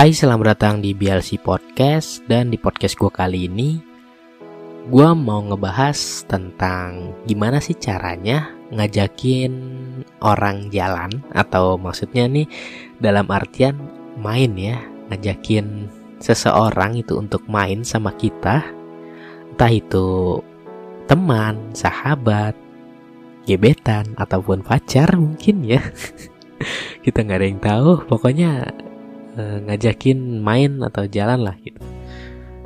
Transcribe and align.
Hai, 0.00 0.16
selamat 0.16 0.56
datang 0.56 0.80
di 0.80 0.96
BLC 0.96 1.44
Podcast. 1.44 2.24
Dan 2.24 2.48
di 2.48 2.56
podcast 2.56 2.96
gue 2.96 3.12
kali 3.12 3.52
ini 3.52 3.76
gue 4.88 5.08
mau 5.12 5.44
ngebahas 5.44 6.24
tentang 6.24 7.12
gimana 7.28 7.60
sih 7.60 7.76
caranya 7.76 8.48
ngajakin 8.72 9.52
orang 10.24 10.72
jalan. 10.72 11.20
Atau 11.36 11.76
maksudnya 11.76 12.24
nih 12.32 12.48
dalam 12.96 13.28
artian 13.28 13.76
main 14.16 14.56
ya. 14.56 14.80
Ngajakin 15.12 15.92
seseorang 16.16 16.96
itu 16.96 17.20
untuk 17.20 17.44
main 17.44 17.84
sama 17.84 18.16
kita. 18.16 18.64
Entah 19.52 19.68
itu 19.68 20.40
teman, 21.12 21.76
sahabat, 21.76 22.56
gebetan 23.44 24.16
ataupun 24.16 24.64
pacar 24.64 25.12
mungkin 25.20 25.60
ya. 25.60 25.84
Kita 27.04 27.20
nggak 27.20 27.36
ada 27.36 27.44
yang 27.52 27.60
tahu. 27.60 28.08
Pokoknya 28.08 28.64
Eh, 29.38 29.58
ngajakin 29.62 30.42
main 30.42 30.82
atau 30.82 31.06
jalan 31.06 31.46
lah 31.46 31.54
gitu. 31.62 31.78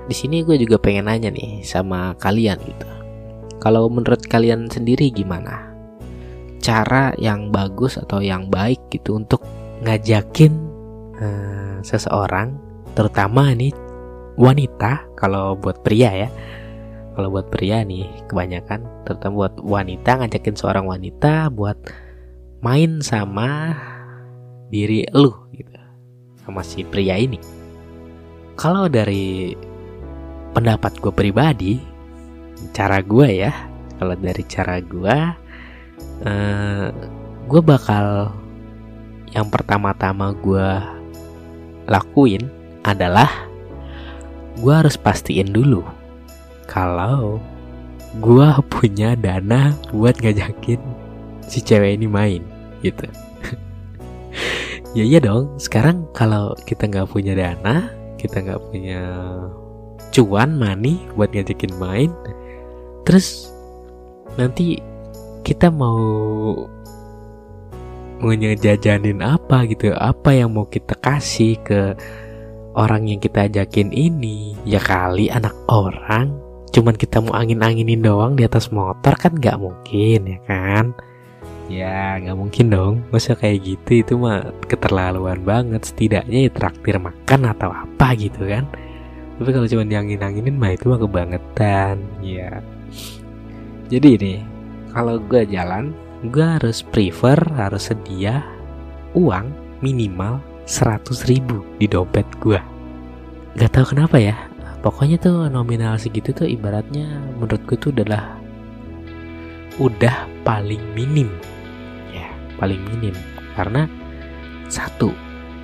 Di 0.08 0.14
sini 0.16 0.40
gue 0.40 0.56
juga 0.56 0.80
pengen 0.80 1.12
nanya 1.12 1.28
nih 1.28 1.60
sama 1.60 2.16
kalian 2.16 2.56
gitu. 2.64 2.88
Kalau 3.60 3.88
menurut 3.92 4.24
kalian 4.24 4.72
sendiri 4.72 5.12
gimana? 5.12 5.68
Cara 6.64 7.12
yang 7.20 7.52
bagus 7.52 8.00
atau 8.00 8.24
yang 8.24 8.48
baik 8.48 8.80
gitu 8.88 9.20
untuk 9.20 9.44
ngajakin 9.84 10.52
uh, 11.20 11.76
seseorang, 11.84 12.56
terutama 12.96 13.52
nih 13.52 13.72
wanita. 14.40 15.04
Kalau 15.20 15.60
buat 15.60 15.84
pria 15.84 16.24
ya, 16.24 16.28
kalau 17.12 17.28
buat 17.28 17.52
pria 17.52 17.84
nih 17.84 18.08
kebanyakan, 18.32 19.04
terutama 19.04 19.44
buat 19.44 19.54
wanita 19.60 20.24
ngajakin 20.24 20.56
seorang 20.56 20.88
wanita 20.88 21.52
buat 21.52 21.76
main 22.64 23.04
sama 23.04 23.76
diri 24.72 25.04
lu 25.12 25.32
gitu 25.52 25.83
sama 26.44 26.60
si 26.60 26.84
pria 26.84 27.16
ini. 27.16 27.40
Kalau 28.54 28.86
dari 28.86 29.56
pendapat 30.54 31.00
gue 31.02 31.10
pribadi, 31.10 31.74
cara 32.70 33.02
gue 33.02 33.28
ya, 33.48 33.52
kalau 33.98 34.14
dari 34.14 34.44
cara 34.46 34.78
gue, 34.78 35.16
uh, 36.22 36.88
gue 37.44 37.60
bakal 37.60 38.30
yang 39.34 39.50
pertama-tama 39.50 40.30
gue 40.38 40.68
lakuin 41.90 42.46
adalah 42.86 43.28
gue 44.62 44.70
harus 44.70 44.94
pastiin 44.94 45.50
dulu 45.50 45.82
kalau 46.70 47.42
gue 48.22 48.48
punya 48.70 49.18
dana 49.18 49.74
buat 49.90 50.14
ngajakin 50.22 50.78
si 51.42 51.58
cewek 51.58 51.98
ini 51.98 52.06
main 52.06 52.42
gitu 52.80 53.10
ya 54.94 55.04
iya 55.04 55.18
dong. 55.18 55.58
Sekarang 55.58 56.06
kalau 56.14 56.54
kita 56.64 56.86
nggak 56.86 57.10
punya 57.10 57.34
dana 57.34 57.90
kita 58.24 58.40
nggak 58.40 58.62
punya 58.72 59.02
cuan 60.14 60.56
money 60.56 60.96
buat 61.12 61.28
ngajakin 61.28 61.76
main 61.76 62.08
terus 63.04 63.52
nanti 64.40 64.80
kita 65.44 65.68
mau 65.68 66.00
mau 68.22 68.32
ngejajanin 68.32 69.20
apa 69.20 69.68
gitu? 69.68 69.92
Apa 69.92 70.32
yang 70.32 70.56
mau 70.56 70.64
kita 70.64 70.96
kasih 71.04 71.60
ke 71.60 71.92
orang 72.72 73.12
yang 73.12 73.20
kita 73.20 73.44
ajakin 73.44 73.92
ini? 73.92 74.56
Ya 74.64 74.80
kali 74.80 75.28
anak 75.28 75.52
orang. 75.68 76.32
Cuman 76.72 76.96
kita 76.96 77.20
mau 77.20 77.36
angin-anginin 77.36 78.00
doang 78.00 78.40
di 78.40 78.48
atas 78.48 78.72
motor 78.72 79.12
kan 79.20 79.36
nggak 79.36 79.60
mungkin 79.60 80.20
ya 80.24 80.38
kan 80.48 80.96
Ya 81.68 82.20
nggak 82.20 82.36
mungkin 82.36 82.66
dong. 82.68 82.94
Masa 83.08 83.32
kayak 83.34 83.64
gitu 83.64 83.90
itu 84.04 84.14
mah 84.20 84.52
keterlaluan 84.68 85.40
banget. 85.42 85.88
Setidaknya 85.88 86.48
ya 86.48 86.50
traktir 86.52 86.96
makan 87.00 87.40
atau 87.50 87.72
apa 87.72 88.12
gitu 88.16 88.44
kan. 88.44 88.68
Tapi 89.40 89.50
kalau 89.50 89.66
cuma 89.66 89.82
diangin-anginin 89.82 90.54
mah 90.54 90.70
itu 90.76 90.86
mah 90.86 91.00
kebangetan. 91.00 91.98
Ya. 92.22 92.62
Jadi 93.92 94.08
ini 94.16 94.34
Kalau 94.96 95.20
gue 95.20 95.44
jalan 95.44 95.92
Gue 96.32 96.44
harus 96.44 96.80
prefer 96.80 97.36
Harus 97.52 97.92
sedia 97.92 98.40
Uang 99.12 99.52
minimal 99.84 100.40
100 100.64 101.04
ribu 101.28 101.60
di 101.76 101.84
dompet 101.84 102.24
gue 102.40 102.60
Gak 103.54 103.70
tahu 103.70 103.94
kenapa 103.94 104.18
ya. 104.18 104.34
Pokoknya 104.82 105.16
tuh 105.16 105.46
nominal 105.46 105.96
segitu 105.96 106.34
tuh 106.34 106.44
ibaratnya 106.50 107.06
menurut 107.38 107.62
gue 107.70 107.78
tuh 107.78 107.94
adalah 107.94 108.36
udah 109.78 110.26
paling 110.42 110.82
minim 110.92 111.30
paling 112.58 112.80
minim 112.90 113.16
karena 113.54 113.86
satu 114.68 115.14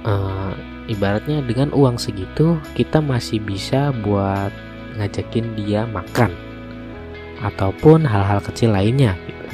uh, 0.05 0.53
ibaratnya 0.87 1.43
dengan 1.47 1.71
uang 1.75 1.97
segitu 1.97 2.59
kita 2.75 2.99
masih 2.99 3.43
bisa 3.43 3.95
buat 4.03 4.51
ngajakin 4.99 5.55
dia 5.55 5.87
makan 5.87 6.35
ataupun 7.41 8.05
hal-hal 8.05 8.43
kecil 8.45 8.75
lainnya 8.77 9.17
gitu. 9.25 9.47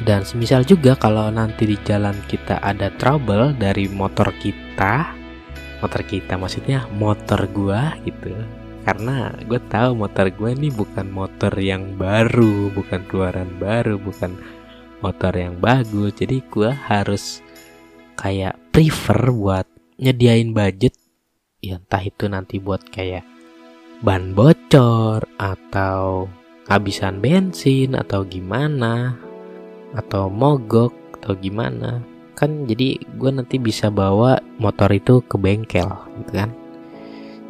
Dan 0.00 0.24
semisal 0.24 0.64
juga 0.64 0.96
kalau 0.96 1.28
nanti 1.28 1.68
di 1.68 1.76
jalan 1.84 2.16
kita 2.24 2.56
ada 2.64 2.88
trouble 2.96 3.52
dari 3.56 3.84
motor 3.88 4.32
kita, 4.40 5.12
motor 5.84 6.00
kita 6.08 6.40
maksudnya 6.40 6.88
motor 6.96 7.44
gua 7.52 7.96
gitu. 8.08 8.32
Karena 8.80 9.28
gue 9.44 9.60
tahu 9.68 9.92
motor 9.92 10.32
gue 10.32 10.56
ini 10.56 10.72
bukan 10.72 11.04
motor 11.12 11.52
yang 11.60 12.00
baru, 12.00 12.72
bukan 12.72 13.04
keluaran 13.04 13.60
baru, 13.60 14.00
bukan 14.00 14.40
motor 15.00 15.32
yang 15.36 15.58
bagus 15.58 16.16
jadi 16.16 16.40
gue 16.48 16.70
harus 16.70 17.44
kayak 18.16 18.56
prefer 18.72 19.32
buat 19.32 19.66
nyediain 20.00 20.52
budget 20.52 20.96
ya 21.60 21.76
entah 21.76 22.00
itu 22.00 22.24
nanti 22.28 22.56
buat 22.56 22.80
kayak 22.88 23.24
ban 24.00 24.32
bocor 24.32 25.28
atau 25.36 26.24
habisan 26.64 27.20
bensin 27.20 27.92
atau 27.92 28.24
gimana 28.24 29.18
atau 29.92 30.32
mogok 30.32 30.94
atau 31.20 31.36
gimana. 31.36 32.00
Kan 32.32 32.64
jadi 32.64 32.96
gue 32.96 33.30
nanti 33.30 33.60
bisa 33.60 33.92
bawa 33.92 34.40
motor 34.56 34.88
itu 34.94 35.20
ke 35.20 35.36
bengkel 35.36 35.90
gitu 36.24 36.32
kan. 36.32 36.50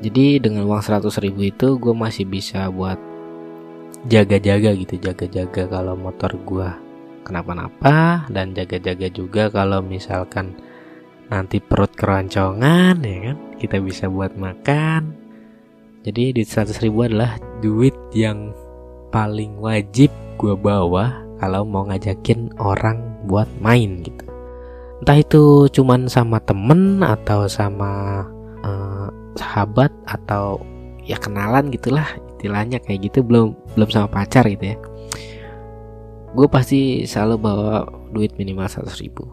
Jadi 0.01 0.41
dengan 0.43 0.67
uang 0.67 0.83
100 0.83 1.07
ribu 1.23 1.47
itu 1.47 1.77
gue 1.79 1.95
masih 1.95 2.27
bisa 2.27 2.67
buat 2.73 2.97
jaga-jaga 4.09 4.73
gitu 4.75 4.97
jaga-jaga 4.97 5.69
kalau 5.69 5.93
motor 5.93 6.33
gue 6.41 6.71
kenapa-napa 7.23 8.27
dan 8.33 8.53
jaga-jaga 8.57 9.09
juga 9.13 9.49
kalau 9.53 9.81
misalkan 9.85 10.57
nanti 11.31 11.63
perut 11.63 11.93
keroncongan 11.95 12.99
ya 13.01 13.19
kan? 13.33 13.37
Kita 13.61 13.77
bisa 13.79 14.11
buat 14.11 14.35
makan. 14.35 15.15
Jadi 16.01 16.33
di 16.33 16.43
100 16.43 16.81
ribu 16.81 17.05
adalah 17.05 17.37
duit 17.61 17.93
yang 18.17 18.57
paling 19.13 19.61
wajib 19.61 20.09
gue 20.41 20.57
bawa 20.57 21.21
kalau 21.37 21.65
mau 21.65 21.85
ngajakin 21.89 22.53
orang 22.57 23.01
buat 23.29 23.49
main 23.61 24.01
gitu. 24.01 24.25
Entah 25.01 25.17
itu 25.21 25.69
cuman 25.73 26.09
sama 26.09 26.41
temen 26.45 27.01
atau 27.01 27.49
sama 27.49 28.25
uh, 28.65 29.09
sahabat 29.37 29.93
atau 30.09 30.61
ya 31.05 31.17
kenalan 31.17 31.73
gitulah 31.73 32.05
istilahnya 32.37 32.81
kayak 32.81 33.09
gitu 33.09 33.25
belum 33.25 33.57
belum 33.77 33.89
sama 33.89 34.09
pacar 34.09 34.45
gitu 34.49 34.73
ya 34.73 34.77
gue 36.31 36.47
pasti 36.47 37.03
selalu 37.07 37.37
bawa 37.39 37.77
duit 38.15 38.35
minimal 38.39 38.71
100 38.71 39.03
ribu. 39.03 39.27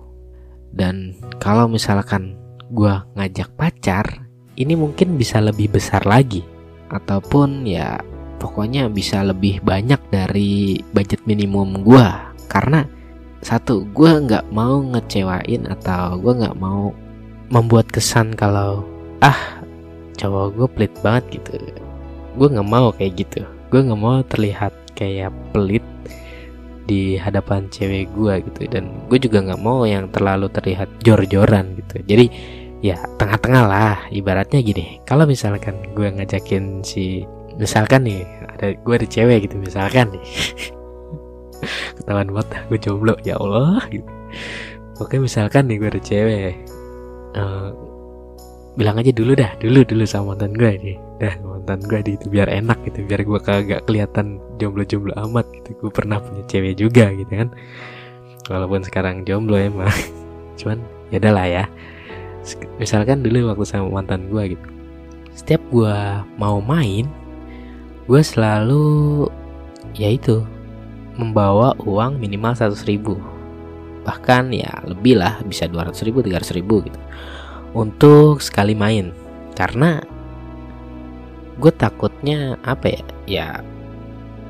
Dan 0.74 1.18
kalau 1.38 1.69
misalkan 1.69 2.38
gue 2.74 2.94
ngajak 3.16 3.53
pacar 3.56 4.28
ini 4.58 4.74
mungkin 4.74 5.16
bisa 5.16 5.38
lebih 5.38 5.69
besar 5.69 6.03
lagi. 6.03 6.41
Ataupun 6.88 7.68
ya 7.68 8.00
pokoknya 8.41 8.90
bisa 8.90 9.22
lebih 9.22 9.62
banyak 9.62 10.00
dari 10.09 10.81
budget 10.94 11.22
minimum 11.25 11.84
gue 11.85 12.08
karena 12.47 12.85
satu 13.44 13.85
gue 13.94 14.12
nggak 14.28 14.50
mau 14.50 14.81
ngecewain 14.81 15.69
atau 15.69 16.18
gue 16.18 16.34
nggak 16.34 16.58
mau 16.58 16.90
membuat 17.53 17.88
kesan 17.94 18.34
kalau 18.34 18.84
ah 19.22 19.61
cowok 20.17 20.58
gue 20.58 20.67
pelit 20.73 20.93
banget 21.05 21.41
gitu. 21.41 21.53
Gue 22.38 22.47
nggak 22.50 22.70
mau 22.70 22.90
kayak 22.93 23.22
gitu. 23.22 23.41
Gue 23.70 23.85
nggak 23.85 24.02
mau 24.02 24.23
terlihat 24.26 24.73
kayak 24.97 25.29
pelit 25.53 25.85
di 26.87 27.19
hadapan 27.19 27.67
cewek 27.67 28.09
gue 28.16 28.34
gitu. 28.47 28.59
Dan 28.72 28.89
gue 29.11 29.19
juga 29.19 29.43
nggak 29.43 29.61
mau 29.61 29.84
yang 29.84 30.07
terlalu 30.09 30.47
terlihat 30.47 30.87
jor-joran 31.03 31.75
gitu. 31.78 32.01
Jadi 32.07 32.25
ya 32.81 32.97
tengah-tengah 33.19 33.63
lah. 33.67 33.97
Ibaratnya 34.09 34.63
gini 34.63 35.03
kalau 35.03 35.28
misalkan 35.28 35.75
gue 35.91 36.07
ngajakin 36.07 36.81
si 36.81 37.28
misalkan 37.59 38.07
nih 38.07 38.23
ada 38.57 38.73
gue 38.79 38.93
ada 38.95 39.07
cewek 39.07 39.51
gitu 39.51 39.55
misalkan 39.59 40.16
nih. 40.16 40.25
Ketahuan 41.99 42.31
banget 42.31 42.47
gue 42.72 42.79
jomblo 42.79 43.13
ya 43.28 43.35
Allah 43.37 43.83
gitu. 43.91 44.07
Oke 44.97 45.22
misalkan 45.22 45.69
nih 45.69 45.78
gue 45.78 45.90
ada 45.93 46.01
cewek 46.01 46.53
uh, 47.37 47.69
bilang 48.78 49.02
aja 49.02 49.09
dulu 49.09 49.34
dah 49.34 49.58
dulu 49.58 49.82
dulu 49.82 50.06
sama 50.06 50.38
mantan 50.38 50.53
gue 50.53 50.72
nih 50.78 50.97
dah 51.18 51.34
mantan 51.41 51.82
gue 51.82 52.00
di 52.06 52.12
itu 52.14 52.29
biar 52.29 52.46
enak 52.46 52.78
gitu 52.85 53.02
biar 53.09 53.26
gue 53.26 53.40
kagak 53.41 53.82
kelihatan 53.90 54.38
jomblo-jomblo 54.62 55.18
amat 55.28 55.50
gitu. 55.50 55.70
Gue 55.82 55.91
pernah 55.94 56.22
punya 56.22 56.44
cewek 56.46 56.78
juga 56.78 57.09
gitu 57.14 57.28
kan. 57.28 57.50
Walaupun 58.47 58.85
sekarang 58.85 59.26
jomblo 59.26 59.58
emang. 59.58 59.90
Cuman 60.59 60.82
ya 61.09 61.20
lah 61.22 61.47
ya. 61.50 61.66
Misalkan 62.78 63.26
dulu 63.26 63.50
waktu 63.50 63.66
sama 63.66 63.90
mantan 64.02 64.29
gue 64.29 64.58
gitu. 64.58 64.68
Setiap 65.34 65.62
gue 65.74 65.97
mau 66.38 66.62
main 66.62 67.09
gue 68.08 68.22
selalu 68.24 69.28
ya 69.97 70.08
itu 70.14 70.40
membawa 71.18 71.74
uang 71.82 72.22
minimal 72.22 72.53
100 72.53 72.85
ribu. 72.85 73.18
Bahkan 74.06 74.53
ya 74.53 74.72
lebih 74.88 75.20
lah 75.20 75.41
bisa 75.44 75.66
200 75.68 75.97
ribu 76.08 76.22
300 76.24 76.58
ribu 76.62 76.85
gitu 76.85 77.00
untuk 77.78 78.41
sekali 78.41 78.74
main. 78.74 79.14
Karena 79.53 80.02
gue 81.58 81.74
takutnya 81.74 82.58
apa 82.62 82.85
ya 82.90 83.02
ya 83.26 83.47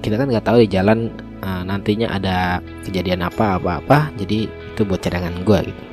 kita 0.03 0.19
kan 0.19 0.27
nggak 0.27 0.43
tahu 0.43 0.59
di 0.63 0.67
jalan 0.67 1.07
uh, 1.39 1.63
nantinya 1.63 2.11
ada 2.11 2.59
kejadian 2.83 3.23
apa 3.23 3.55
apa 3.55 3.79
apa 3.79 3.99
jadi 4.19 4.51
itu 4.51 4.81
buat 4.87 5.03
cadangan 5.03 5.43
gue 5.43 5.59
gitu. 5.71 5.83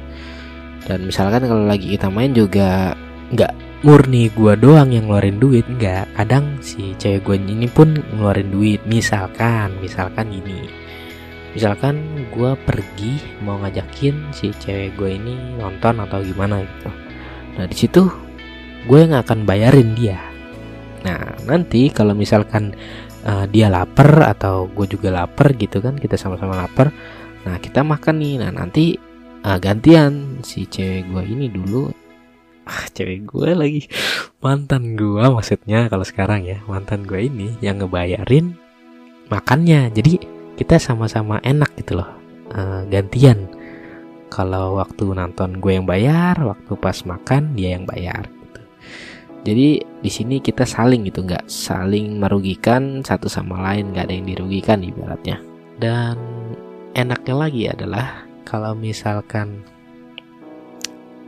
Dan 0.85 1.09
misalkan 1.09 1.49
kalau 1.49 1.65
lagi 1.65 1.97
kita 1.97 2.13
main 2.13 2.31
juga 2.37 2.93
nggak 3.33 3.83
murni 3.85 4.29
gue 4.33 4.53
doang 4.59 4.93
yang 4.93 5.11
ngeluarin 5.11 5.39
duit 5.43 5.67
nggak. 5.67 6.07
Kadang 6.15 6.59
si 6.63 6.95
cewek 6.99 7.27
gue 7.27 7.37
ini 7.41 7.67
pun 7.67 7.99
ngeluarin 8.15 8.51
duit 8.55 8.81
misalkan 8.87 9.75
misalkan 9.83 10.31
ini 10.31 10.85
misalkan 11.55 12.27
gue 12.35 12.53
pergi 12.67 13.23
mau 13.47 13.63
ngajakin 13.63 14.35
si 14.35 14.51
cewek 14.59 14.99
gue 14.99 15.11
ini 15.15 15.39
nonton 15.55 16.03
atau 16.03 16.19
gimana 16.19 16.67
gitu 16.67 17.04
nah 17.55 17.67
di 17.71 17.77
situ 17.77 18.03
gue 18.85 18.99
yang 19.01 19.17
akan 19.17 19.49
bayarin 19.49 19.97
dia. 19.97 20.21
Nah 21.05 21.37
nanti 21.49 21.89
kalau 21.89 22.13
misalkan 22.13 22.77
uh, 23.25 23.49
dia 23.49 23.73
lapar 23.73 24.29
atau 24.29 24.69
gue 24.69 24.87
juga 24.89 25.13
lapar 25.13 25.57
gitu 25.57 25.81
kan 25.81 25.97
kita 25.97 26.17
sama-sama 26.21 26.57
lapar 26.59 26.93
nah 27.45 27.57
kita 27.61 27.81
makan 27.85 28.21
nih. 28.21 28.35
Nah 28.41 28.51
nanti 28.53 28.97
uh, 29.45 29.59
gantian 29.61 30.41
si 30.45 30.69
cewek 30.69 31.09
gue 31.09 31.23
ini 31.25 31.47
dulu. 31.49 31.89
Ah 32.65 32.89
cewek 32.93 33.29
gue 33.29 33.51
lagi. 33.53 33.83
Mantan 34.45 34.97
gue 34.97 35.25
maksudnya 35.25 35.89
kalau 35.89 36.05
sekarang 36.05 36.45
ya 36.45 36.61
mantan 36.69 37.05
gue 37.05 37.29
ini 37.29 37.57
yang 37.65 37.81
ngebayarin 37.81 38.57
makannya. 39.33 39.89
Jadi 39.93 40.21
kita 40.55 40.79
sama-sama 40.79 41.43
enak 41.43 41.75
gitu 41.81 41.99
loh 41.99 42.11
uh, 42.55 42.87
gantian 42.87 43.51
kalau 44.35 44.83
waktu 44.83 45.15
nonton 45.15 45.63
gue 45.63 45.79
yang 45.79 45.87
bayar 45.87 46.35
waktu 46.43 46.75
pas 46.75 47.07
makan 47.07 47.55
dia 47.55 47.79
yang 47.79 47.87
bayar 47.87 48.27
gitu. 48.27 48.61
Jadi 49.47 49.69
di 50.03 50.11
sini 50.11 50.43
kita 50.43 50.67
saling 50.67 51.07
gitu 51.07 51.23
nggak 51.23 51.47
saling 51.47 52.19
merugikan 52.19 53.07
satu 53.07 53.31
sama 53.31 53.63
lain 53.63 53.95
nggak 53.95 54.11
ada 54.11 54.15
yang 54.19 54.27
dirugikan 54.27 54.83
ibaratnya. 54.83 55.39
Dan 55.79 56.19
enaknya 56.99 57.35
lagi 57.39 57.63
adalah 57.71 58.27
kalau 58.43 58.75
misalkan 58.75 59.63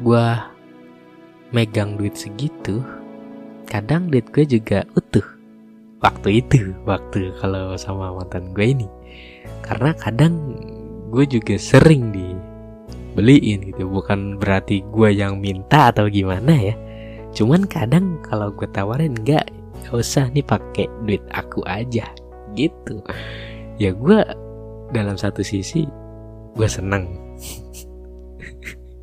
gue 0.03 0.27
megang 1.55 1.95
duit 1.95 2.19
segitu 2.19 2.83
kadang 3.71 4.11
duit 4.11 4.27
gue 4.35 4.43
juga 4.43 4.83
utuh. 4.99 5.23
Waktu 6.03 6.43
itu 6.43 6.75
waktu 6.83 7.31
kalau 7.39 7.79
sama 7.79 8.11
mantan 8.11 8.51
gue 8.51 8.67
ini. 8.67 8.89
Karena 9.63 9.95
kadang 9.95 10.59
gue 11.15 11.23
juga 11.23 11.55
sering 11.55 12.11
dibeliin 13.17 13.73
gitu. 13.73 13.89
Bukan 13.89 14.37
berarti 14.37 14.85
gue 14.93 15.09
yang 15.17 15.41
minta 15.41 15.89
atau 15.89 16.05
gimana 16.13 16.53
ya. 16.53 16.77
Cuman 17.33 17.65
kadang 17.65 18.21
kalau 18.21 18.53
gue 18.53 18.69
tawarin 18.77 19.17
enggak 19.17 19.49
gak 19.89 19.97
usah 19.97 20.29
nih 20.37 20.45
pakai 20.45 20.85
duit 21.09 21.25
aku 21.33 21.65
aja 21.65 22.05
gitu. 22.53 23.01
Ya 23.81 23.97
gue 23.97 24.21
dalam 24.93 25.17
satu 25.17 25.41
sisi 25.41 25.89
gue 26.53 26.69
seneng. 26.69 27.09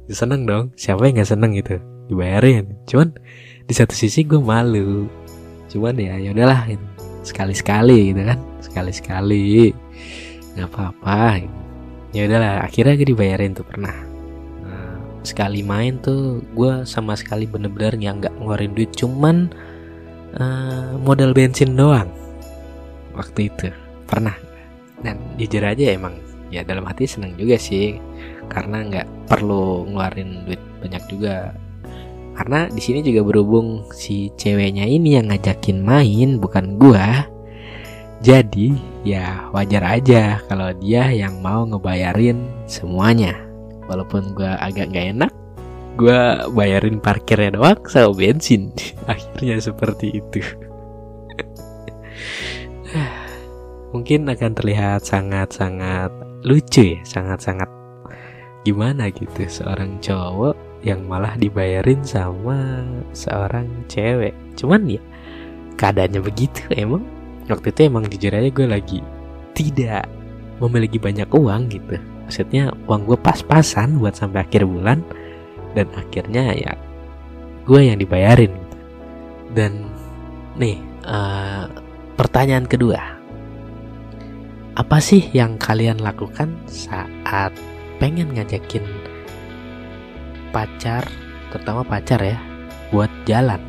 Seneng 0.13 0.45
dong. 0.45 0.65
Siapa 0.77 1.09
yang 1.09 1.17
nggak 1.17 1.31
seneng 1.33 1.57
gitu? 1.57 1.81
Dibayarin. 2.11 2.69
Cuman 2.85 3.17
di 3.65 3.73
satu 3.73 3.97
sisi 3.97 4.21
gue 4.21 4.37
malu. 4.37 5.09
Cuman 5.73 5.97
ya 5.97 6.21
ya 6.21 6.37
udahlah 6.37 6.69
sekali 7.25 7.57
sekali 7.57 8.13
gitu 8.13 8.21
kan. 8.21 8.37
Sekali 8.61 8.91
sekali 8.93 9.73
nggak 10.53 10.69
apa 10.69 10.81
apa 10.93 11.19
gitu. 11.41 11.62
Ya 12.13 12.29
udahlah 12.29 12.61
akhirnya 12.61 12.93
gue 12.93 13.07
dibayarin 13.09 13.57
tuh 13.57 13.65
pernah. 13.65 13.93
Nah, 14.63 14.95
sekali 15.25 15.65
main 15.65 15.97
tuh 15.97 16.45
gue 16.53 16.85
sama 16.85 17.17
sekali 17.17 17.49
bener-bener 17.49 17.97
yang 17.97 18.21
nggak 18.21 18.37
ngeluarin 18.37 18.71
duit 18.77 18.93
cuman 18.93 19.49
uh, 20.37 20.93
modal 21.01 21.33
bensin 21.33 21.73
doang. 21.73 22.07
Waktu 23.17 23.49
itu 23.49 23.67
pernah. 24.05 24.37
Dan 25.03 25.19
jujur 25.35 25.65
aja 25.65 25.91
emang 25.91 26.15
ya 26.47 26.61
dalam 26.63 26.85
hati 26.85 27.09
seneng 27.09 27.35
juga 27.35 27.57
sih 27.59 27.97
karena 28.47 28.85
nggak 28.87 29.27
perlu 29.27 29.89
ngeluarin 29.89 30.45
duit 30.45 30.61
banyak 30.85 31.03
juga. 31.09 31.51
Karena 32.33 32.65
di 32.69 32.81
sini 32.81 33.05
juga 33.05 33.21
berhubung 33.25 33.89
si 33.93 34.33
ceweknya 34.37 34.85
ini 34.89 35.17
yang 35.17 35.29
ngajakin 35.29 35.81
main 35.81 36.37
bukan 36.41 36.77
gua. 36.77 37.25
Jadi 38.23 38.92
ya 39.03 39.51
wajar 39.51 39.83
aja 39.83 40.39
kalau 40.47 40.71
dia 40.79 41.11
yang 41.11 41.39
mau 41.43 41.67
ngebayarin 41.67 42.47
semuanya. 42.65 43.35
Walaupun 43.87 44.31
gua 44.31 44.55
agak 44.63 44.95
gak 44.95 45.07
enak, 45.11 45.31
gua 45.99 46.47
bayarin 46.49 47.03
parkirnya 47.03 47.59
doang 47.59 47.83
sama 47.91 48.15
bensin. 48.15 48.71
Akhirnya 49.11 49.59
seperti 49.59 50.23
itu. 50.23 50.39
Mungkin 53.93 54.25
akan 54.25 54.51
terlihat 54.55 55.03
sangat-sangat 55.05 56.09
lucu 56.47 56.97
ya, 56.97 56.99
sangat-sangat 57.03 57.83
gimana 58.63 59.11
gitu 59.11 59.43
seorang 59.43 59.99
cowok 59.99 60.55
yang 60.87 61.03
malah 61.03 61.35
dibayarin 61.35 61.99
sama 62.03 62.83
seorang 63.11 63.67
cewek 63.91 64.31
cuman 64.55 64.87
ya 64.87 65.03
keadaannya 65.75 66.23
begitu 66.23 66.63
emang 66.75 67.03
waktu 67.47 67.71
itu 67.75 67.79
emang 67.89 68.07
jujur 68.07 68.31
aja 68.31 68.49
gue 68.49 68.67
lagi 68.67 68.99
tidak 69.53 70.07
memiliki 70.61 70.97
banyak 70.97 71.27
uang 71.29 71.71
gitu. 71.71 71.97
Maksudnya 72.27 72.71
uang 72.87 73.03
gue 73.03 73.17
pas-pasan 73.19 73.99
buat 73.99 74.15
sampai 74.15 74.47
akhir 74.47 74.63
bulan 74.63 75.03
dan 75.75 75.87
akhirnya 75.93 76.55
ya 76.55 76.71
gue 77.67 77.81
yang 77.83 77.99
dibayarin. 77.99 78.53
Dan 79.53 79.91
nih 80.57 80.79
uh, 81.05 81.69
pertanyaan 82.15 82.65
kedua. 82.65 83.01
Apa 84.73 84.97
sih 84.97 85.29
yang 85.37 85.61
kalian 85.61 86.01
lakukan 86.01 86.49
saat 86.65 87.53
pengen 88.01 88.33
ngajakin 88.33 88.81
pacar, 90.49 91.05
terutama 91.53 91.85
pacar 91.85 92.17
ya, 92.25 92.41
buat 92.89 93.09
jalan. 93.29 93.61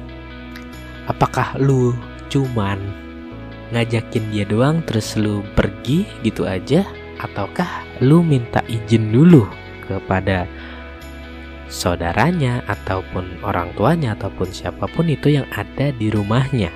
Apakah 1.04 1.61
lu 1.61 1.93
cuman 2.33 3.03
ngajakin 3.73 4.25
dia 4.35 4.44
doang 4.44 4.85
terus 4.85 5.16
lu 5.16 5.40
pergi 5.56 6.04
gitu 6.26 6.44
aja? 6.44 6.85
Ataukah 7.23 7.87
lu 8.04 8.21
minta 8.21 8.61
izin 8.68 9.14
dulu 9.14 9.47
kepada 9.87 10.44
saudaranya 11.71 12.62
ataupun 12.68 13.42
orang 13.42 13.73
tuanya 13.75 14.14
ataupun 14.14 14.52
siapa 14.52 14.85
pun 14.90 15.09
itu 15.09 15.33
yang 15.33 15.49
ada 15.54 15.90
di 15.90 16.12
rumahnya. 16.12 16.71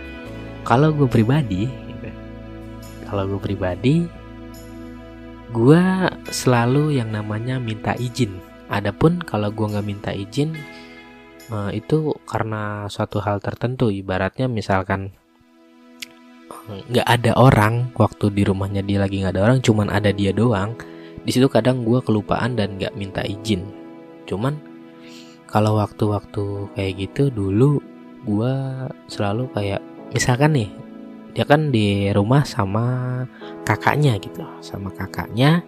Kalau 0.64 0.92
gue 0.92 1.08
pribadi, 1.08 1.68
gitu, 1.68 2.08
kalau 3.08 3.24
gue 3.30 3.40
pribadi, 3.40 4.04
gue 5.52 5.82
selalu 6.28 7.00
yang 7.00 7.14
namanya 7.14 7.56
minta 7.56 7.96
izin. 7.96 8.36
Adapun 8.68 9.22
kalau 9.24 9.48
gue 9.48 9.64
nggak 9.64 9.86
minta 9.86 10.12
izin 10.12 10.52
uh, 11.48 11.72
itu 11.72 12.12
karena 12.28 12.84
suatu 12.92 13.20
hal 13.24 13.40
tertentu, 13.40 13.88
ibaratnya 13.88 14.44
misalkan 14.44 15.08
eh, 15.08 15.27
nggak 16.68 17.06
ada 17.08 17.32
orang 17.34 17.90
waktu 17.96 18.30
di 18.32 18.42
rumahnya 18.44 18.84
dia 18.84 19.00
lagi 19.00 19.24
nggak 19.24 19.34
ada 19.34 19.42
orang, 19.50 19.58
cuman 19.64 19.88
ada 19.88 20.12
dia 20.12 20.30
doang. 20.30 20.76
Di 21.24 21.30
situ 21.34 21.48
kadang 21.48 21.84
gue 21.84 22.00
kelupaan 22.04 22.56
dan 22.56 22.76
nggak 22.76 22.94
minta 22.96 23.24
izin. 23.24 23.64
Cuman 24.28 24.56
kalau 25.48 25.80
waktu-waktu 25.80 26.72
kayak 26.76 26.92
gitu 27.08 27.32
dulu 27.32 27.80
gue 28.28 28.54
selalu 29.08 29.48
kayak 29.56 29.80
misalkan 30.12 30.52
nih 30.52 30.70
dia 31.32 31.44
kan 31.48 31.72
di 31.72 32.12
rumah 32.12 32.44
sama 32.44 33.24
kakaknya 33.64 34.20
gitu 34.20 34.44
sama 34.60 34.92
kakaknya 34.92 35.64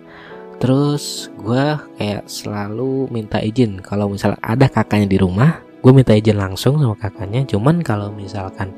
Terus 0.60 1.32
gue 1.40 1.64
kayak 1.96 2.28
selalu 2.28 3.08
minta 3.08 3.40
izin 3.40 3.80
kalau 3.80 4.12
misal 4.12 4.36
ada 4.44 4.68
kakaknya 4.68 5.08
di 5.08 5.16
rumah, 5.16 5.56
gue 5.80 5.88
minta 5.88 6.12
izin 6.12 6.36
langsung 6.36 6.76
sama 6.76 6.92
kakaknya. 7.00 7.48
Cuman 7.48 7.80
kalau 7.80 8.12
misalkan 8.12 8.76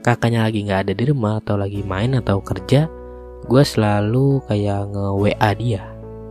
kakaknya 0.00 0.48
lagi 0.48 0.64
nggak 0.64 0.80
ada 0.88 0.92
di 0.96 1.04
rumah 1.08 1.40
atau 1.40 1.56
lagi 1.60 1.84
main 1.84 2.16
atau 2.16 2.40
kerja, 2.40 2.88
gue 3.46 3.62
selalu 3.64 4.40
kayak 4.48 4.92
nge 4.92 5.06
WA 5.16 5.50
dia, 5.56 5.82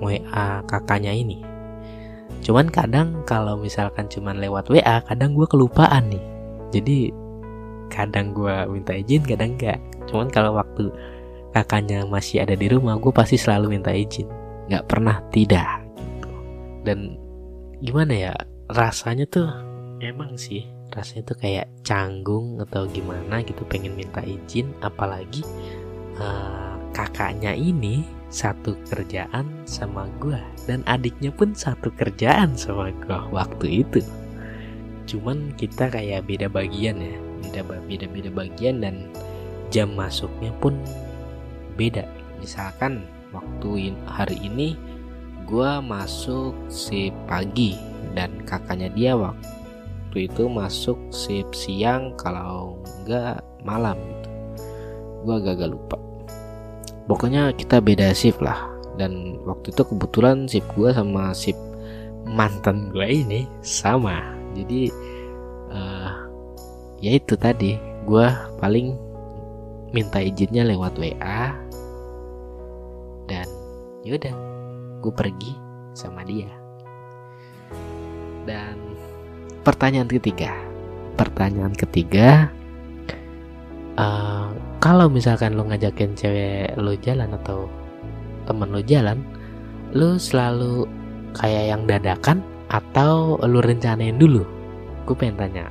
WA 0.01 0.61
kakaknya 0.65 1.13
ini. 1.13 1.41
Cuman 2.45 2.71
kadang 2.71 3.21
kalau 3.27 3.59
misalkan 3.59 4.07
cuman 4.07 4.39
lewat 4.39 4.71
WA, 4.71 5.03
kadang 5.05 5.35
gue 5.35 5.45
kelupaan 5.45 6.09
nih. 6.09 6.25
Jadi 6.69 6.97
kadang 7.89 8.31
gue 8.33 8.53
minta 8.69 8.93
izin, 8.95 9.25
kadang 9.25 9.57
enggak. 9.57 9.81
Cuman 10.07 10.29
kalau 10.29 10.57
waktu 10.57 10.89
kakaknya 11.53 12.05
masih 12.05 12.45
ada 12.45 12.53
di 12.53 12.69
rumah, 12.69 12.97
gue 12.97 13.11
pasti 13.13 13.35
selalu 13.35 13.77
minta 13.77 13.91
izin 13.93 14.39
nggak 14.69 14.85
pernah 14.85 15.17
tidak 15.33 15.81
gitu 15.97 16.31
dan 16.85 17.17
gimana 17.81 18.13
ya 18.13 18.33
rasanya 18.69 19.25
tuh 19.25 19.49
emang 19.97 20.37
sih 20.37 20.63
rasanya 20.93 21.23
tuh 21.33 21.37
kayak 21.37 21.67
canggung 21.85 22.59
atau 22.61 22.85
gimana 22.89 23.41
gitu 23.45 23.63
pengen 23.65 23.95
minta 23.95 24.21
izin. 24.21 24.73
Apalagi 24.81 25.45
uh, 26.17 26.75
kakaknya 26.91 27.53
ini 27.53 28.03
satu 28.29 28.77
kerjaan 28.85 29.45
sama 29.65 30.05
gua 30.21 30.37
dan 30.69 30.85
adiknya 30.85 31.33
pun 31.33 31.53
satu 31.57 31.89
kerjaan 31.97 32.53
sama 32.53 32.93
gua 33.05 33.25
waktu 33.33 33.85
itu. 33.85 34.01
Cuman 35.09 35.57
kita 35.57 35.89
kayak 35.89 36.29
beda 36.29 36.49
bagian 36.49 37.01
ya 37.01 37.17
beda 37.41 37.61
beda 37.65 38.05
beda 38.05 38.29
bagian 38.29 38.85
dan 38.85 39.09
jam 39.73 39.93
masuknya 39.97 40.53
pun 40.61 40.77
beda. 41.73 42.05
Misalkan 42.37 43.05
waktu 43.33 43.93
hari 44.05 44.37
ini 44.45 44.77
gua 45.49 45.81
masuk 45.81 46.53
si 46.69 47.09
pagi 47.25 47.73
dan 48.13 48.29
kakaknya 48.45 48.89
dia 48.93 49.13
waktu 49.17 49.58
itu 50.17 50.49
masuk 50.49 50.97
shift 51.13 51.53
siang 51.53 52.17
kalau 52.17 52.81
enggak 53.03 53.43
malam 53.61 53.99
gitu. 53.99 54.29
Gua 55.27 55.35
agak 55.43 55.69
lupa. 55.69 55.97
Pokoknya 57.05 57.53
kita 57.53 57.83
beda 57.83 58.15
shift 58.15 58.41
lah. 58.41 58.69
Dan 58.97 59.39
waktu 59.47 59.71
itu 59.71 59.83
kebetulan 59.85 60.49
shift 60.49 60.69
gua 60.73 60.95
sama 60.95 61.31
shift 61.35 61.59
mantan 62.29 62.93
gue 62.93 63.05
ini 63.25 63.49
sama. 63.65 64.21
Jadi 64.53 64.89
uh, 65.73 66.11
ya 67.01 67.11
itu 67.17 67.33
tadi. 67.39 67.77
Gue 68.09 68.25
paling 68.57 68.97
minta 69.93 70.17
izinnya 70.17 70.65
lewat 70.65 70.97
WA 70.97 71.53
dan 73.29 73.45
yaudah 74.01 74.33
gue 75.01 75.13
pergi 75.13 75.53
sama 75.93 76.25
dia. 76.25 76.49
Dan 78.49 78.97
pertanyaan 79.63 80.09
ketiga. 80.09 80.51
Pertanyaan 81.19 81.75
ketiga 81.75 82.47
uh, 83.99 84.47
kalau 84.79 85.11
misalkan 85.11 85.59
lo 85.59 85.67
ngajakin 85.67 86.15
cewek 86.15 86.79
lo 86.79 86.95
jalan 86.95 87.35
atau 87.35 87.67
temen 88.47 88.71
lo 88.71 88.79
jalan 88.79 89.19
lo 89.91 90.15
selalu 90.15 90.87
kayak 91.35 91.75
yang 91.75 91.83
dadakan 91.83 92.39
atau 92.71 93.35
lu 93.43 93.59
rencanain 93.59 94.15
dulu? 94.15 94.45
Gue 95.03 95.15
pengen 95.17 95.37
tanya. 95.41 95.65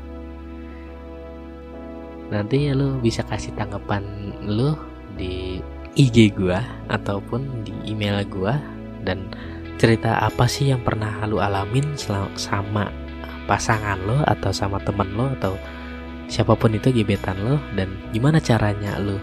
Nanti 2.29 2.69
lu 2.77 3.01
bisa 3.01 3.25
kasih 3.25 3.57
tanggapan 3.57 4.05
lu 4.45 4.77
di 5.17 5.65
IG 5.97 6.37
gua 6.37 6.61
ataupun 6.93 7.65
di 7.65 7.73
email 7.89 8.21
gua 8.29 8.61
dan 9.03 9.33
cerita 9.81 10.21
apa 10.21 10.45
sih 10.45 10.71
yang 10.71 10.83
pernah 10.85 11.25
lu 11.25 11.41
alamin 11.41 11.97
sama 12.37 12.91
pasangan 13.49 13.97
lo 14.05 14.21
atau 14.29 14.53
sama 14.53 14.77
temen 14.85 15.09
lo 15.17 15.33
atau 15.41 15.57
siapa 16.29 16.53
pun 16.53 16.77
itu 16.77 16.93
gebetan 16.93 17.41
lo 17.41 17.57
dan 17.73 17.89
gimana 18.13 18.37
caranya 18.39 19.01
lo 19.01 19.17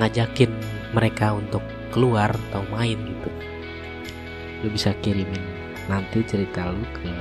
ngajakin 0.00 0.48
mereka 0.96 1.36
untuk 1.36 1.60
keluar 1.92 2.32
atau 2.48 2.64
main 2.72 2.96
gitu. 2.96 3.30
Lu 4.64 4.72
bisa 4.72 4.96
kirimin 5.04 5.44
nanti 5.92 6.24
cerita 6.24 6.72
lu 6.72 6.80
ke 6.96 7.12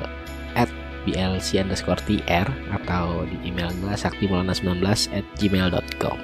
at 0.56 0.72
blc 1.04 1.50
underscore 1.60 2.00
tr 2.08 2.48
atau 2.72 3.28
di 3.28 3.36
email 3.44 3.68
gue 3.84 3.92
saktimulana19 3.92 4.86
at 5.12 5.26
gmail.com 5.36 6.18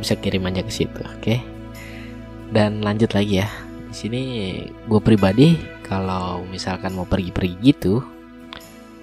bisa 0.00 0.16
kirim 0.16 0.48
aja 0.48 0.64
ke 0.64 0.72
situ 0.72 1.04
oke? 1.04 1.20
Okay? 1.20 1.44
dan 2.52 2.84
lanjut 2.84 3.10
lagi 3.16 3.40
ya. 3.40 3.48
Di 3.88 3.96
sini 3.96 4.22
gue 4.86 5.00
pribadi 5.00 5.56
kalau 5.84 6.44
misalkan 6.48 6.92
mau 6.92 7.08
pergi-pergi 7.08 7.56
gitu 7.64 8.04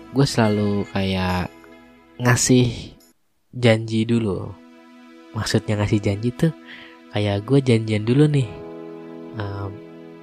gue 0.10 0.26
selalu 0.26 0.90
kayak 0.90 1.54
ngasih 2.18 2.98
janji 3.54 4.10
dulu. 4.10 4.50
Maksudnya 5.38 5.78
ngasih 5.78 6.02
janji 6.02 6.34
tuh 6.34 6.54
kayak 7.14 7.46
gue 7.46 7.60
janjian 7.62 8.04
dulu 8.06 8.26
nih. 8.26 8.50
Uh, 9.38 9.70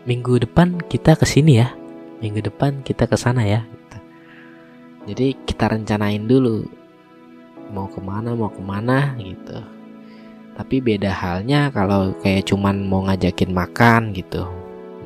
minggu 0.02 0.42
depan 0.42 0.82
kita 0.90 1.14
ke 1.14 1.22
sini 1.22 1.62
ya. 1.62 1.70
Minggu 2.18 2.42
depan 2.42 2.82
kita 2.82 3.06
ke 3.06 3.14
sana 3.14 3.44
ya 3.44 3.62
gitu. 3.62 3.98
jadi 5.12 5.26
kita 5.44 5.68
rencanain 5.68 6.24
dulu 6.24 6.64
mau 7.70 7.86
ke 7.92 8.00
mana 8.02 8.34
mau 8.34 8.50
ke 8.50 8.58
mana 8.58 9.14
gitu. 9.22 9.62
Tapi 10.56 10.80
beda 10.80 11.12
halnya 11.12 11.68
kalau 11.68 12.16
kayak 12.24 12.48
cuman 12.48 12.88
mau 12.88 13.04
ngajakin 13.06 13.52
makan 13.54 14.10
gitu. 14.16 14.50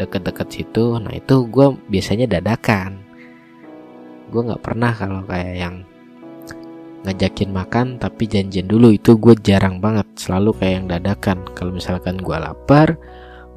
Deket-deket 0.01 0.49
situ 0.49 0.97
nah 0.97 1.13
itu 1.13 1.45
gue 1.53 1.77
biasanya 1.93 2.41
dadakan 2.41 3.10
gue 4.31 4.43
nggak 4.47 4.63
pernah 4.63 4.95
kalau 4.95 5.21
kayak 5.27 5.55
yang 5.59 5.77
ngajakin 7.05 7.51
makan 7.51 7.87
tapi 7.99 8.31
janjian 8.31 8.71
dulu. 8.71 8.95
Itu 8.95 9.19
gue 9.19 9.35
jarang 9.43 9.83
banget 9.83 10.07
selalu 10.17 10.57
kayak 10.57 10.75
yang 10.79 10.87
dadakan. 10.89 11.39
Kalau 11.59 11.75
misalkan 11.75 12.17
gue 12.23 12.37
lapar 12.39 12.97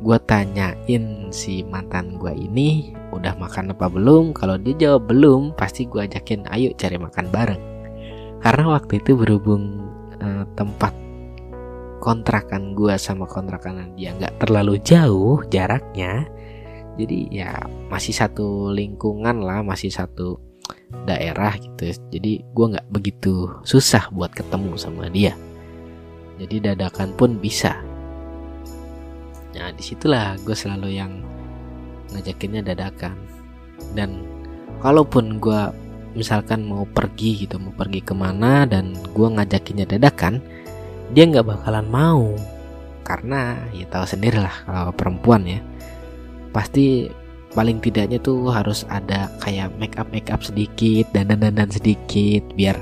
gue 0.03 0.17
tanyain 0.27 1.31
si 1.31 1.63
mantan 1.63 2.19
gue 2.19 2.33
ini 2.35 2.91
udah 3.15 3.37
makan 3.39 3.71
apa 3.71 3.87
belum? 3.87 4.33
Kalau 4.33 4.57
dia 4.57 4.75
jawab 4.75 5.07
belum. 5.07 5.53
Pasti 5.55 5.85
gue 5.85 6.03
ajakin 6.03 6.49
ayo 6.51 6.73
cari 6.75 6.97
makan 6.97 7.25
bareng. 7.29 7.63
Karena 8.43 8.75
waktu 8.75 8.99
itu 8.99 9.15
berhubung 9.15 9.87
uh, 10.19 10.43
tempat 10.57 11.03
kontrakan 12.03 12.75
gue 12.75 12.99
sama 12.99 13.23
kontrakan 13.23 13.95
dia 13.95 14.11
nggak 14.11 14.43
terlalu 14.43 14.75
jauh 14.83 15.39
jaraknya 15.47 16.27
jadi 16.99 17.17
ya 17.31 17.51
masih 17.87 18.11
satu 18.11 18.75
lingkungan 18.75 19.39
lah 19.39 19.63
masih 19.63 19.87
satu 19.87 20.35
daerah 21.03 21.55
gitu. 21.59 21.91
Jadi 22.11 22.41
gue 22.41 22.65
nggak 22.77 22.87
begitu 22.89 23.51
susah 23.67 24.07
buat 24.13 24.31
ketemu 24.31 24.77
sama 24.79 25.09
dia. 25.11 25.35
Jadi 26.39 26.73
dadakan 26.73 27.13
pun 27.13 27.37
bisa. 27.37 27.77
Nah 29.53 29.69
di 29.69 29.83
situlah 29.85 30.39
gue 30.41 30.55
selalu 30.55 30.89
yang 30.97 31.21
ngajakinnya 32.15 32.63
dadakan. 32.65 33.15
Dan 33.93 34.25
kalaupun 34.79 35.37
gue 35.37 35.61
misalkan 36.13 36.69
mau 36.69 36.85
pergi 36.85 37.45
gitu 37.45 37.57
mau 37.57 37.73
pergi 37.73 38.05
ke 38.05 38.13
mana 38.13 38.69
dan 38.69 38.93
gue 38.93 39.27
ngajakinnya 39.33 39.97
dadakan 39.97 40.37
dia 41.13 41.23
nggak 41.29 41.45
bakalan 41.45 41.87
mau. 41.89 42.33
Karena 43.03 43.59
ya 43.75 43.83
tahu 43.91 44.07
sendiri 44.07 44.39
lah 44.39 44.55
kalau 44.63 44.95
perempuan 44.95 45.43
ya. 45.43 45.59
Pasti 46.55 47.11
paling 47.53 47.77
tidaknya 47.79 48.17
tuh 48.17 48.49
harus 48.49 48.83
ada 48.89 49.29
kayak 49.41 49.69
make 49.77 49.95
up 50.01 50.09
make 50.09 50.33
up 50.33 50.41
sedikit 50.41 51.05
dan 51.13 51.29
dandan 51.29 51.69
sedikit 51.69 52.41
biar 52.57 52.77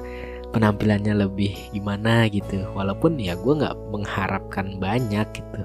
penampilannya 0.51 1.28
lebih 1.28 1.56
gimana 1.75 2.28
gitu. 2.32 2.63
Walaupun 2.75 3.20
ya 3.20 3.36
gue 3.36 3.54
nggak 3.56 3.75
mengharapkan 3.92 4.80
banyak 4.80 5.28
gitu. 5.36 5.62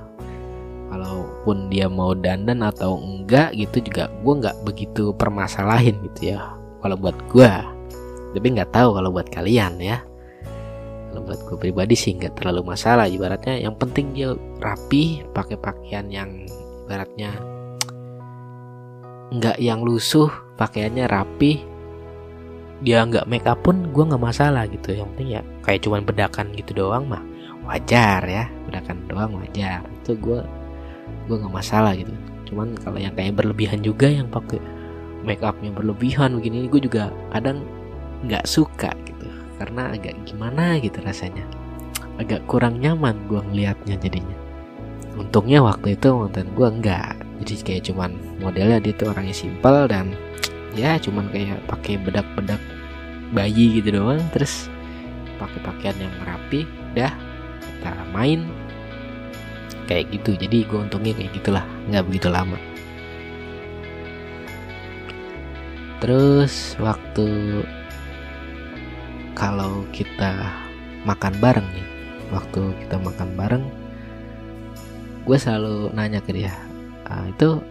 Walaupun 0.91 1.71
dia 1.71 1.91
mau 1.91 2.15
dandan 2.15 2.63
atau 2.63 2.99
enggak 2.99 3.55
gitu 3.55 3.83
juga 3.83 4.11
gue 4.23 4.35
nggak 4.43 4.57
begitu 4.63 5.11
permasalahin 5.19 5.99
gitu 6.13 6.35
ya 6.39 6.55
kalau 6.79 6.95
buat 6.95 7.19
gue 7.35 7.51
tapi 8.37 8.47
nggak 8.53 8.71
tahu 8.71 8.95
kalau 8.95 9.11
buat 9.11 9.29
kalian 9.31 9.81
ya. 9.81 9.99
Kalau 11.11 11.23
buat 11.25 11.41
gue 11.49 11.57
pribadi 11.57 11.97
sih 11.97 12.13
nggak 12.15 12.43
terlalu 12.43 12.77
masalah 12.77 13.09
ibaratnya 13.09 13.57
yang 13.57 13.75
penting 13.79 14.13
dia 14.13 14.37
rapi 14.61 15.25
pakai 15.33 15.57
pakaian 15.57 16.07
yang 16.13 16.45
ibaratnya 16.87 17.56
nggak 19.35 19.59
yang 19.59 19.83
lusuh 19.83 20.31
pakaiannya 20.55 21.07
rapi 21.11 21.77
dia 22.85 23.01
nggak 23.09 23.25
make 23.25 23.49
up 23.49 23.57
pun 23.65 23.89
gue 23.89 24.05
nggak 24.05 24.21
masalah 24.21 24.69
gitu. 24.69 24.93
Yang 24.93 25.09
penting 25.17 25.29
ya 25.33 25.43
kayak 25.65 25.81
cuman 25.85 26.03
bedakan 26.05 26.47
gitu 26.53 26.77
doang 26.77 27.09
mah 27.09 27.25
wajar 27.65 28.21
ya. 28.29 28.45
Bedakan 28.69 29.01
doang 29.09 29.33
wajar. 29.41 29.81
Itu 30.03 30.19
gue 30.21 30.45
gue 31.27 31.37
nggak 31.41 31.55
masalah 31.55 31.97
gitu. 31.97 32.13
Cuman 32.53 32.77
kalau 32.77 33.01
yang 33.01 33.17
kayak 33.17 33.41
berlebihan 33.41 33.81
juga 33.81 34.07
yang 34.13 34.29
pakai 34.29 34.61
make 35.25 35.43
upnya 35.43 35.73
berlebihan 35.73 36.37
begini 36.37 36.69
gue 36.69 36.81
juga 36.85 37.09
kadang 37.33 37.65
nggak 38.29 38.45
suka 38.45 38.93
gitu. 39.09 39.27
Karena 39.57 39.97
agak 39.97 40.15
gimana 40.29 40.77
gitu 40.77 41.01
rasanya. 41.01 41.49
Agak 42.21 42.45
kurang 42.45 42.81
nyaman 42.81 43.17
gue 43.29 43.41
ngelihatnya 43.41 43.97
jadinya. 43.97 44.37
Untungnya 45.17 45.65
waktu 45.65 45.97
itu 45.97 46.13
mantan 46.13 46.53
gue 46.53 46.69
enggak 46.69 47.17
jadi 47.43 47.53
kayak 47.63 47.83
cuman 47.93 48.11
modelnya 48.41 48.79
dia 48.81 48.95
tuh 48.97 49.13
orangnya 49.13 49.37
simpel 49.37 49.85
dan 49.89 50.17
ya 50.73 50.97
cuman 50.97 51.29
kayak 51.29 51.61
pakai 51.69 52.01
bedak-bedak 52.01 52.61
bayi 53.37 53.81
gitu 53.81 54.01
doang. 54.01 54.23
Terus 54.33 54.73
pakai 55.37 55.61
pakaian 55.61 55.97
yang 56.01 56.15
rapi 56.25 56.65
dah 56.97 57.13
kita 57.61 57.93
main. 58.17 58.49
Kayak 59.87 60.19
gitu. 60.19 60.35
Jadi 60.35 60.67
gue 60.67 60.79
untungnya 60.81 61.15
kayak 61.15 61.33
gitulah. 61.37 61.65
Nggak 61.93 62.05
begitu 62.11 62.29
lama. 62.33 62.59
Terus 66.03 66.77
waktu 66.81 67.63
kalau 69.37 69.85
kita 69.93 70.49
makan 71.05 71.37
bareng 71.39 71.69
nih 71.77 71.87
waktu 72.35 72.73
kita 72.83 72.97
makan 72.99 73.31
bareng 73.39 73.65
gue 75.29 75.39
selalu 75.39 75.93
nanya 75.95 76.25
ke 76.25 76.33
dia 76.35 76.66
ah, 77.07 77.27
itu 77.31 77.63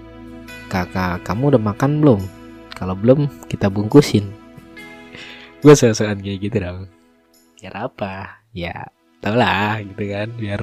kakak 0.68 1.24
kamu 1.24 1.56
udah 1.56 1.62
makan 1.62 1.92
belum? 2.02 2.22
Kalau 2.76 2.96
belum 2.98 3.32
kita 3.48 3.72
bungkusin. 3.72 4.28
Gue 5.64 5.74
sosokan 5.74 6.20
kayak 6.20 6.40
gitu 6.44 6.58
dong. 6.60 6.92
Biar 7.58 7.90
apa? 7.90 8.44
Ya 8.52 8.92
tau 9.24 9.34
lah 9.34 9.82
gitu 9.82 10.06
kan 10.06 10.30
biar 10.38 10.62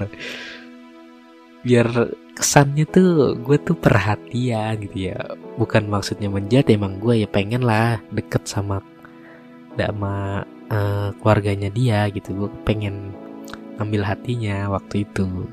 biar 1.66 1.88
kesannya 2.38 2.86
tuh 2.86 3.34
gue 3.42 3.56
tuh 3.58 3.74
perhatian 3.74 4.78
gitu 4.86 5.10
ya. 5.10 5.18
Bukan 5.56 5.88
maksudnya 5.88 6.28
menjat 6.28 6.68
emang 6.70 7.00
gue 7.00 7.24
ya 7.24 7.28
pengen 7.28 7.64
lah 7.64 7.98
deket 8.12 8.44
sama 8.46 8.78
sama 9.74 10.44
uh, 10.68 11.10
keluarganya 11.18 11.72
dia 11.72 12.06
gitu. 12.12 12.46
Gue 12.46 12.50
pengen 12.68 13.16
ambil 13.80 14.04
hatinya 14.04 14.70
waktu 14.70 15.08
itu. 15.08 15.48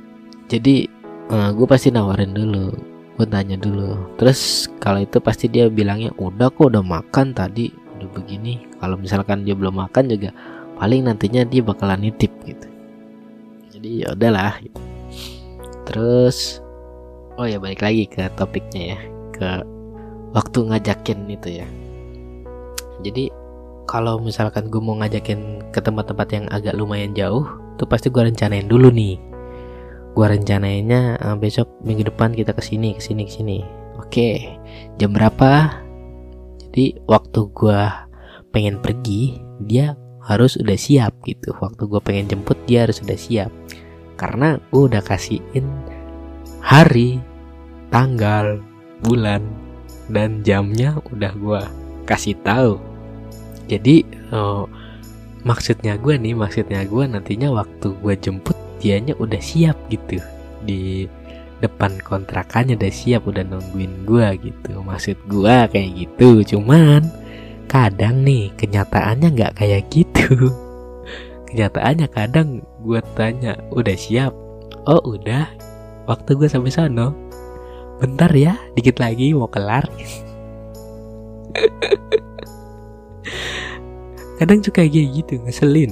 Jadi 0.51 0.91
uh, 1.31 1.55
gue 1.55 1.65
pasti 1.65 1.89
nawarin 1.89 2.35
dulu 2.35 2.88
gue 3.19 3.27
tanya 3.27 3.59
dulu. 3.59 3.99
Terus 4.15 4.71
kalau 4.79 5.03
itu 5.03 5.19
pasti 5.19 5.51
dia 5.51 5.67
bilangnya 5.67 6.15
udah 6.15 6.47
kok 6.47 6.71
udah 6.71 6.79
makan 6.79 7.35
tadi. 7.35 7.67
Udah 7.99 8.07
begini. 8.15 8.63
Kalau 8.79 8.95
misalkan 8.95 9.43
dia 9.43 9.59
belum 9.59 9.75
makan 9.75 10.07
juga 10.07 10.31
paling 10.79 11.03
nantinya 11.03 11.43
dia 11.43 11.59
bakalan 11.59 11.99
nitip 11.99 12.31
gitu. 12.47 12.67
Jadi 13.75 14.07
ya 14.07 14.15
udahlah. 14.15 14.55
Gitu. 14.63 14.79
terus 15.89 16.61
oh 17.41 17.49
ya 17.49 17.57
balik 17.57 17.83
lagi 17.83 18.07
ke 18.07 18.31
topiknya 18.39 18.95
ya. 18.95 18.99
Ke 19.35 19.49
waktu 20.31 20.71
ngajakin 20.71 21.19
itu 21.27 21.59
ya. 21.59 21.67
Jadi 23.03 23.27
kalau 23.83 24.15
misalkan 24.23 24.71
gue 24.71 24.79
mau 24.79 24.95
ngajakin 24.95 25.67
ke 25.75 25.79
tempat-tempat 25.83 26.27
yang 26.31 26.45
agak 26.55 26.77
lumayan 26.77 27.11
jauh 27.11 27.43
tuh 27.75 27.89
pasti 27.89 28.07
gue 28.07 28.21
rencanain 28.21 28.69
dulu 28.69 28.87
nih 28.93 29.28
gue 30.13 30.25
rencanainnya 30.25 31.17
uh, 31.21 31.37
besok 31.37 31.69
minggu 31.85 32.09
depan 32.09 32.33
kita 32.33 32.51
ke 32.51 32.63
sini 32.63 32.97
ke 32.97 33.01
sini 33.01 33.23
ke 33.27 33.33
sini. 33.33 33.57
Oke 33.99 34.59
jam 34.97 35.13
berapa? 35.13 35.81
Jadi 36.69 37.01
waktu 37.09 37.39
gue 37.51 37.81
pengen 38.53 38.77
pergi 38.79 39.41
dia 39.65 39.97
harus 40.25 40.55
udah 40.61 40.77
siap 40.77 41.17
gitu. 41.25 41.55
Waktu 41.57 41.89
gue 41.89 42.01
pengen 42.01 42.29
jemput 42.29 42.57
dia 42.69 42.85
harus 42.85 43.01
udah 43.01 43.17
siap. 43.17 43.51
Karena 44.19 44.59
gue 44.69 44.83
udah 44.85 45.01
kasihin 45.01 45.65
hari 46.59 47.17
tanggal, 47.89 48.61
bulan, 49.01 49.41
dan 50.11 50.45
jamnya 50.45 51.01
udah 51.09 51.33
gue 51.33 51.61
kasih 52.05 52.37
tahu. 52.45 52.77
Jadi 53.65 54.05
oh, 54.29 54.69
maksudnya 55.41 55.97
gue 55.97 56.17
nih, 56.17 56.37
maksudnya 56.37 56.85
gue 56.85 57.03
nantinya 57.09 57.49
waktu 57.53 57.95
gue 57.97 58.13
jemput 58.19 58.57
dianya 58.79 59.13
udah 59.19 59.39
siap 59.39 59.75
gitu. 59.91 60.17
Di 60.63 61.05
depan 61.59 61.99
kontrakannya 61.99 62.79
udah 62.79 62.91
siap 62.91 63.27
udah 63.27 63.43
nungguin 63.43 64.07
gue 64.07 64.27
gitu. 64.41 64.79
Maksud 64.81 65.17
gue 65.27 65.55
kayak 65.69 65.91
gitu 65.95 66.43
cuman 66.55 67.03
kadang 67.69 68.23
nih 68.23 68.49
kenyataannya 68.55 69.27
nggak 69.35 69.55
kayak 69.59 69.85
gitu. 69.91 70.49
Kenyataannya 71.49 72.07
kadang 72.13 72.61
gue 72.85 73.01
tanya 73.17 73.57
udah 73.73 73.97
siap? 73.97 74.33
Oh 74.85 75.01
udah. 75.01 75.49
Waktu 76.05 76.37
gue 76.37 76.49
sampai 76.49 76.73
sana 76.73 77.13
bentar 77.99 78.31
ya 78.31 78.55
dikit 78.77 79.01
lagi 79.01 79.33
mau 79.35 79.49
kelar. 79.49 79.85
Kadang 84.39 84.63
suka 84.63 84.87
kayak 84.87 85.09
gitu 85.19 85.35
ngeselin. 85.43 85.91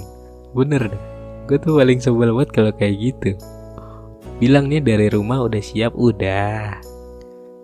Bener 0.56 0.88
deh 0.88 1.07
gue 1.48 1.56
tuh 1.64 1.80
paling 1.80 2.04
sebel 2.04 2.36
banget 2.36 2.52
kalau 2.52 2.72
kayak 2.76 2.96
gitu. 3.00 3.30
Bilangnya 4.44 4.84
dari 4.84 5.08
rumah 5.08 5.48
udah 5.48 5.64
siap. 5.64 5.96
Udah. 5.96 6.76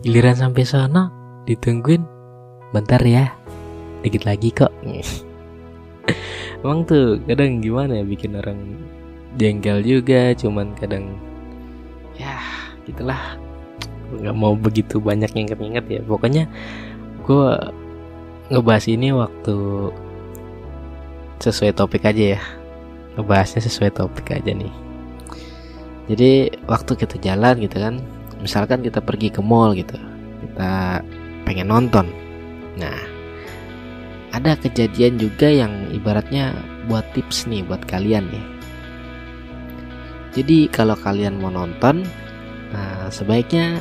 Giliran 0.01 0.39
sampai 0.39 0.63
sana 0.63 1.11
ditungguin. 1.43 2.01
Bentar 2.71 3.03
ya 3.03 3.35
dikit 4.01 4.23
lagi 4.23 4.55
kok. 4.55 4.71
Emang 6.63 6.87
tuh 6.87 7.19
kadang 7.27 7.59
gimana 7.59 7.99
ya 7.99 8.03
bikin 8.07 8.39
orang 8.39 8.79
jengkel 9.35 9.83
juga 9.83 10.31
cuman 10.31 10.71
kadang 10.79 11.19
ya 12.15 12.39
gitulah. 12.87 13.35
Nggak 14.15 14.35
mau 14.39 14.55
begitu 14.55 15.03
banyak 15.03 15.29
inget-inget 15.35 15.85
ya. 15.91 16.01
Pokoknya 16.07 16.47
gue 17.27 17.47
ngebahas 18.47 18.85
ini 18.87 19.11
waktu 19.11 19.55
sesuai 21.43 21.75
topik 21.75 22.07
aja 22.07 22.39
ya 22.39 22.41
ngebahasnya 23.15 23.61
sesuai 23.61 23.93
topik 23.93 24.33
aja 24.33 24.51
nih. 24.53 24.73
Jadi 26.11 26.31
waktu 26.67 26.99
kita 26.99 27.15
jalan 27.23 27.63
gitu 27.63 27.79
kan 27.79 28.03
misalkan 28.43 28.83
kita 28.83 28.99
pergi 28.99 29.31
ke 29.31 29.39
mall 29.39 29.71
gitu 29.71 29.95
kita 30.43 30.99
pengen 31.47 31.71
nonton. 31.71 32.11
Nah 32.75 32.99
ada 34.33 34.57
kejadian 34.59 35.21
juga 35.21 35.47
yang 35.47 35.71
ibaratnya 35.93 36.57
buat 36.91 37.07
tips 37.15 37.47
nih 37.47 37.63
buat 37.63 37.85
kalian 37.87 38.27
nih. 38.27 38.45
Jadi 40.33 40.67
kalau 40.73 40.97
kalian 40.99 41.39
mau 41.39 41.53
nonton 41.53 42.03
nah 42.73 43.07
sebaiknya 43.13 43.79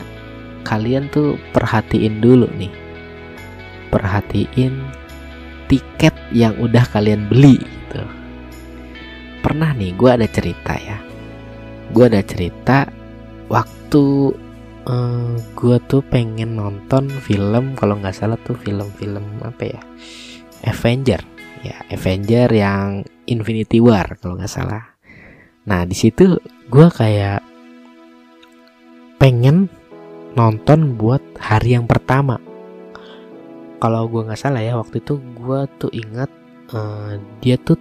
kalian 0.63 1.11
tuh 1.11 1.41
perhatiin 1.51 2.23
dulu 2.23 2.47
nih. 2.55 2.71
Perhatiin 3.91 4.79
tiket 5.67 6.15
yang 6.31 6.55
udah 6.63 6.85
kalian 6.93 7.27
beli 7.27 7.59
gitu 7.59 8.05
pernah 9.53 9.77
nih 9.77 9.93
gue 10.01 10.09
ada 10.09 10.25
cerita 10.25 10.73
ya. 10.81 10.97
Gue 11.93 12.09
ada 12.09 12.25
cerita 12.25 12.89
waktu 13.53 14.33
uh, 14.89 14.89
eh, 14.89 15.33
gue 15.53 15.77
tuh 15.93 16.01
pengen 16.09 16.57
nonton 16.57 17.13
film 17.21 17.77
kalau 17.77 18.01
nggak 18.01 18.17
salah 18.17 18.41
tuh 18.41 18.57
film-film 18.57 19.21
apa 19.45 19.77
ya? 19.77 19.83
Avenger. 20.65 21.21
Ya 21.61 21.85
Avenger 21.93 22.49
yang 22.49 23.05
Infinity 23.29 23.77
War 23.77 24.17
kalau 24.17 24.41
nggak 24.41 24.49
salah. 24.49 24.97
Nah 25.69 25.85
di 25.85 26.01
situ 26.01 26.41
gue 26.73 26.89
kayak 26.89 27.45
pengen 29.21 29.69
nonton 30.33 30.97
buat 30.97 31.21
hari 31.37 31.77
yang 31.77 31.85
pertama. 31.85 32.41
Kalau 33.85 34.09
gue 34.09 34.33
nggak 34.33 34.41
salah 34.41 34.65
ya 34.65 34.81
waktu 34.81 35.05
itu 35.05 35.21
gue 35.21 35.61
tuh 35.77 35.93
ingat 35.93 36.33
uh, 36.73 37.21
dia 37.45 37.61
tuh 37.61 37.77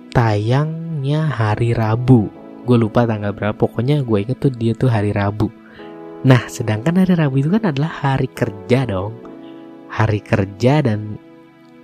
hari 1.09 1.73
Rabu. 1.73 2.29
Gue 2.61 2.77
lupa 2.77 3.09
tanggal 3.09 3.33
berapa 3.33 3.57
pokoknya 3.57 4.05
gue 4.05 4.17
inget 4.21 4.37
tuh 4.37 4.53
dia 4.53 4.77
tuh 4.77 4.93
hari 4.93 5.09
Rabu. 5.09 5.49
Nah 6.21 6.45
sedangkan 6.45 7.01
hari 7.01 7.17
Rabu 7.17 7.41
itu 7.41 7.49
kan 7.49 7.73
adalah 7.73 7.89
hari 7.89 8.29
kerja 8.29 8.85
dong. 8.85 9.17
Hari 9.89 10.21
kerja 10.21 10.85
dan 10.85 11.17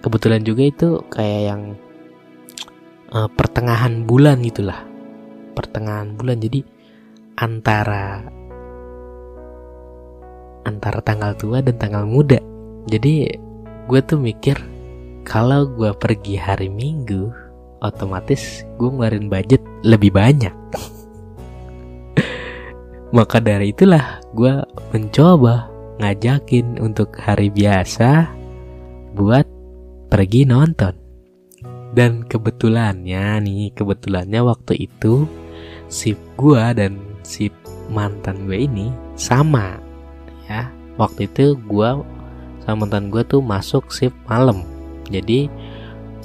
kebetulan 0.06 0.46
juga 0.46 0.64
itu 0.70 1.02
kayak 1.10 1.42
yang 1.50 1.62
uh, 3.10 3.26
pertengahan 3.34 4.06
bulan 4.06 4.46
gitulah. 4.46 4.86
Pertengahan 5.58 6.14
bulan 6.14 6.38
jadi 6.38 6.62
antara 7.42 8.22
antara 10.68 11.00
tanggal 11.02 11.34
tua 11.34 11.66
dan 11.66 11.82
tanggal 11.82 12.06
muda. 12.06 12.38
Jadi 12.86 13.34
gue 13.88 14.00
tuh 14.06 14.20
mikir 14.22 14.60
kalau 15.28 15.68
gue 15.68 15.92
pergi 15.96 16.40
hari 16.40 16.72
Minggu, 16.72 17.47
otomatis 17.84 18.66
gue 18.78 18.90
ngeluarin 18.90 19.30
budget 19.32 19.62
lebih 19.86 20.12
banyak. 20.14 20.52
Maka 23.18 23.40
dari 23.40 23.72
itulah 23.72 24.20
gue 24.36 24.62
mencoba 24.92 25.72
ngajakin 25.98 26.78
untuk 26.84 27.16
hari 27.18 27.50
biasa 27.50 28.30
buat 29.16 29.48
pergi 30.12 30.46
nonton. 30.46 30.94
Dan 31.96 32.30
kebetulannya 32.30 33.42
nih, 33.42 33.74
kebetulannya 33.74 34.46
waktu 34.46 34.86
itu 34.86 35.26
sip 35.88 36.20
gue 36.36 36.64
dan 36.76 37.00
sip 37.24 37.56
mantan 37.88 38.48
gue 38.48 38.68
ini 38.68 38.92
sama 39.16 39.80
ya 40.48 40.68
waktu 41.00 41.28
itu 41.28 41.56
gue 41.68 41.90
sama 42.64 42.84
mantan 42.84 43.08
gue 43.08 43.24
tuh 43.24 43.40
masuk 43.40 43.88
shift 43.92 44.16
malam 44.28 44.64
jadi 45.08 45.48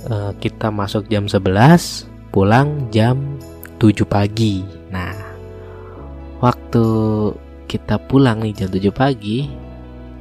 uh, 0.08 0.32
kita 0.38 0.72
masuk 0.72 1.06
jam 1.06 1.28
11 1.28 2.32
pulang 2.32 2.88
jam 2.90 3.38
7 3.78 4.02
pagi. 4.08 4.64
Nah 4.90 5.12
waktu 6.42 6.84
kita 7.70 8.00
pulang 8.10 8.42
nih 8.42 8.64
jam 8.64 8.70
7 8.72 8.90
pagi 8.90 9.46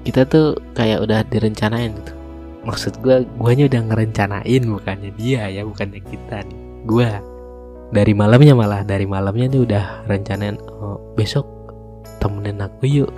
kita 0.02 0.26
tuh 0.26 0.58
kayak 0.74 1.06
udah 1.06 1.22
direncanain 1.30 1.94
gitu. 1.94 2.14
Maksud 2.62 3.02
gue 3.02 3.26
guanya 3.42 3.66
udah 3.70 3.82
ngerencanain 3.90 4.64
bukannya 4.66 5.12
dia 5.18 5.50
ya 5.50 5.66
bukannya 5.66 6.02
kita 6.02 6.46
nih. 6.46 6.60
Gue 6.86 7.10
dari 7.92 8.14
malamnya 8.14 8.54
malah 8.54 8.82
dari 8.86 9.06
malamnya 9.10 9.50
tuh 9.50 9.62
udah 9.66 10.06
rencanain 10.06 10.58
oh, 10.82 10.98
besok 11.18 11.46
temenin 12.22 12.62
aku 12.62 12.86
yuk. 12.86 13.12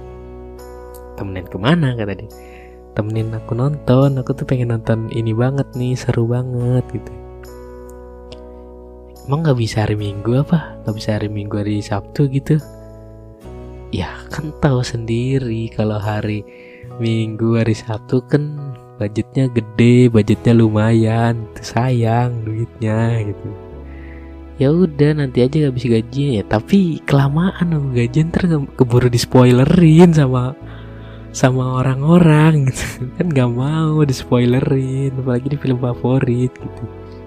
Temenin 1.19 1.45
ke 1.45 1.57
mana? 1.59 1.93
kata 1.93 2.15
dia 2.17 2.52
temenin 2.93 3.33
aku 3.33 3.57
nonton. 3.57 4.21
Aku 4.21 4.33
tuh 4.37 4.45
pengen 4.45 4.73
nonton 4.73 5.09
ini 5.13 5.33
banget 5.33 5.65
nih 5.73 5.97
seru 5.97 6.29
banget 6.29 6.85
gitu. 6.93 7.13
Emang 9.23 9.39
nggak 9.43 9.59
bisa 9.59 9.87
hari 9.87 9.95
minggu 9.95 10.43
apa? 10.43 10.77
Nggak 10.83 10.95
bisa 10.99 11.09
hari 11.15 11.29
minggu 11.31 11.55
hari 11.55 11.79
sabtu 11.79 12.27
gitu? 12.27 12.59
Ya 13.93 14.09
kan 14.33 14.51
tahu 14.57 14.81
sendiri 14.81 15.69
kalau 15.71 16.01
hari 16.01 16.43
minggu 16.97 17.61
hari 17.61 17.77
sabtu 17.77 18.19
kan 18.25 18.59
budgetnya 18.99 19.47
gede 19.49 20.11
budgetnya 20.11 20.53
lumayan. 20.53 21.47
Sayang 21.61 22.43
duitnya 22.43 23.23
gitu. 23.31 23.49
Ya 24.61 24.69
udah 24.69 25.17
nanti 25.17 25.41
aja 25.41 25.71
habis 25.71 25.87
gajian 25.87 26.37
ya 26.37 26.43
tapi 26.45 27.01
kelamaan 27.09 27.73
nunggu 27.73 28.05
gajian 28.05 28.29
ntar 28.29 28.45
keburu 28.77 29.09
di 29.09 29.17
spoilerin 29.17 30.13
sama 30.13 30.53
sama 31.33 31.81
orang-orang 31.81 32.69
gitu. 32.69 32.85
Kan 33.17 33.33
nggak 33.33 33.51
mau 33.51 34.05
di 34.05 34.13
spoilerin 34.13 35.11
apalagi 35.17 35.51
di 35.51 35.57
film 35.57 35.81
favorit 35.81 36.53
gitu. 36.53 36.83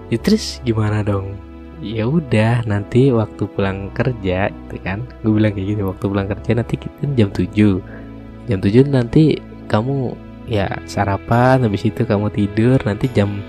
Ya 0.08 0.18
terus 0.22 0.62
gimana 0.62 1.02
dong? 1.02 1.34
Ya 1.82 2.06
udah 2.08 2.64
nanti 2.64 3.12
waktu 3.12 3.44
pulang 3.52 3.92
kerja 3.92 4.48
gitu 4.48 4.76
kan. 4.80 5.04
Gue 5.20 5.36
bilang 5.36 5.52
kayak 5.52 5.76
gitu 5.76 5.82
waktu 5.84 6.04
pulang 6.08 6.28
kerja 6.30 6.50
nanti 6.56 6.74
kita 6.80 7.04
jam 7.18 7.28
7 7.28 8.48
jam 8.48 8.58
7 8.62 8.88
nanti 8.88 9.36
kamu 9.68 10.16
ya 10.46 10.70
sarapan 10.86 11.66
habis 11.66 11.84
itu 11.84 12.06
kamu 12.06 12.30
tidur 12.32 12.78
nanti 12.86 13.10
jam 13.12 13.42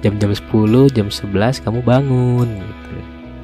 jam 0.00 0.16
jam 0.16 0.30
10 0.32 0.96
jam 0.96 1.12
11 1.12 1.60
kamu 1.66 1.84
bangun 1.84 2.48
gitu. 2.48 2.90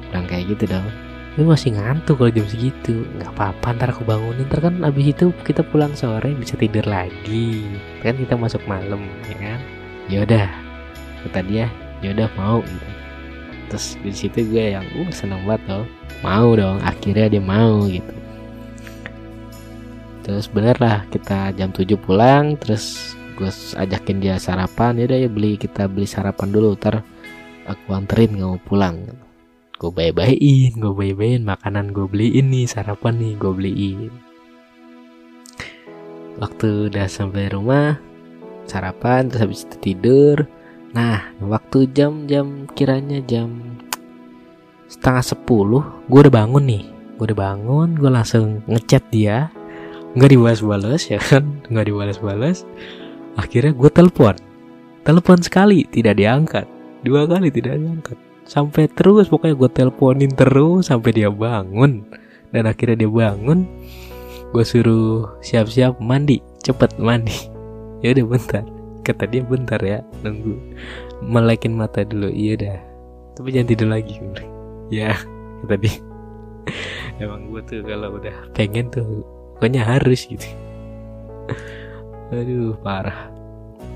Bilang 0.09 0.25
kayak 0.25 0.57
gitu 0.57 0.73
dong 0.73 1.04
lu 1.35 1.51
masih 1.51 1.75
ngantuk 1.75 2.15
kalau 2.23 2.31
jam 2.31 2.47
segitu. 2.47 3.03
Nggak 3.19 3.31
apa-apa 3.35 3.67
ntar 3.75 3.89
aku 3.91 4.07
bangunin. 4.07 4.47
Ntar 4.47 4.59
kan 4.71 4.75
abis 4.87 5.11
itu 5.11 5.35
kita 5.43 5.61
pulang 5.67 5.91
sore 5.91 6.31
bisa 6.31 6.55
tidur 6.55 6.87
lagi. 6.87 7.67
Kan 7.99 8.15
kita 8.15 8.39
masuk 8.39 8.63
malam 8.63 9.03
ya 9.27 9.35
kan? 9.35 9.59
Ya 10.07 10.17
udah 10.23 10.47
kata 11.27 11.39
dia 11.43 11.67
ya. 11.99 12.15
Udah 12.15 12.29
mau 12.39 12.63
gitu. 12.63 12.87
Terus 13.67 13.85
di 13.99 14.13
situ 14.15 14.39
gue 14.47 14.77
yang 14.77 14.85
uh 14.85 15.09
seneng 15.11 15.43
banget 15.43 15.63
loh 15.67 15.85
mau 16.23 16.55
dong 16.55 16.79
akhirnya 16.79 17.27
dia 17.27 17.43
mau 17.43 17.83
gitu. 17.91 18.15
Terus 20.23 20.47
bener 20.49 20.79
lah 20.79 21.05
kita 21.11 21.53
jam 21.53 21.69
7 21.69 21.99
pulang 21.99 22.55
terus 22.57 23.13
gue 23.35 23.51
ajakin 23.75 24.23
dia 24.23 24.39
sarapan. 24.39 24.95
Ya 24.95 25.03
udah 25.11 25.19
ya 25.27 25.29
beli 25.29 25.59
kita 25.59 25.91
beli 25.91 26.07
sarapan 26.07 26.55
dulu. 26.55 26.79
Ntar 26.79 27.03
aku 27.67 27.91
anterin 27.91 28.39
mau 28.39 28.55
pulang 28.61 29.24
gue 29.85 29.93
bayi-bayin 29.93 30.81
gue 30.81 30.93
bayi-bayin 30.97 31.45
makanan 31.45 31.93
gue 31.93 32.09
beliin 32.09 32.49
nih 32.49 32.65
sarapan 32.65 33.21
nih 33.21 33.33
gue 33.37 33.53
beliin. 33.53 34.13
Waktu 36.41 36.89
udah 36.89 37.05
sampai 37.05 37.53
rumah 37.53 38.01
sarapan 38.65 39.29
terus 39.29 39.45
habis 39.45 39.61
itu 39.69 39.77
tidur. 39.77 40.49
Nah 40.97 41.21
waktu 41.37 41.85
jam-jam 41.93 42.65
kiranya 42.73 43.21
jam 43.29 43.77
setengah 44.89 45.21
sepuluh 45.21 45.85
gue 46.09 46.17
udah 46.25 46.33
bangun 46.33 46.65
nih. 46.65 46.83
Gue 47.21 47.29
udah 47.29 47.39
bangun 47.45 47.93
gue 47.93 48.09
langsung 48.09 48.65
ngechat 48.65 49.05
dia. 49.13 49.53
Nggak 50.17 50.33
dibalas-balas 50.33 51.13
ya 51.13 51.21
kan? 51.21 51.61
Nggak 51.69 51.93
dibalas-balas. 51.93 52.65
Akhirnya 53.37 53.69
gue 53.69 53.89
telepon. 53.93 54.33
Telepon 55.05 55.45
sekali 55.45 55.85
tidak 55.93 56.17
diangkat. 56.17 56.65
Dua 57.05 57.29
kali 57.29 57.53
tidak 57.53 57.77
diangkat 57.77 58.24
sampai 58.45 58.87
terus 58.93 59.27
pokoknya 59.27 59.55
gue 59.57 59.69
teleponin 59.73 60.31
terus 60.33 60.89
sampai 60.89 61.11
dia 61.11 61.29
bangun. 61.29 62.05
Dan 62.53 62.71
akhirnya 62.71 63.03
dia 63.05 63.11
bangun 63.11 63.67
gue 64.55 64.63
suruh 64.63 65.35
siap-siap 65.43 65.99
mandi 65.99 66.39
cepet 66.63 66.95
mandi. 67.01 67.35
Ya 68.03 68.13
udah 68.13 68.37
bentar. 68.37 68.61
Kata 69.01 69.25
dia 69.25 69.41
bentar 69.41 69.81
ya 69.81 70.05
nunggu. 70.21 70.53
Melekin 71.25 71.73
mata 71.73 72.05
dulu 72.05 72.29
iya 72.29 72.53
dah 72.53 72.77
tapi 73.35 73.51
jangan 73.51 73.69
tidur 73.69 73.89
lagi. 73.91 74.15
Ya 74.93 75.17
kata 75.65 75.81
dia. 75.81 75.97
Emang 77.21 77.49
gue 77.49 77.57
tuh 77.65 77.81
kalau 77.81 78.21
udah 78.21 78.53
pengen 78.53 78.85
tuh 78.93 79.25
pokoknya 79.57 79.81
harus 79.81 80.29
gitu. 80.29 80.45
Aduh 82.29 82.77
parah. 82.85 83.33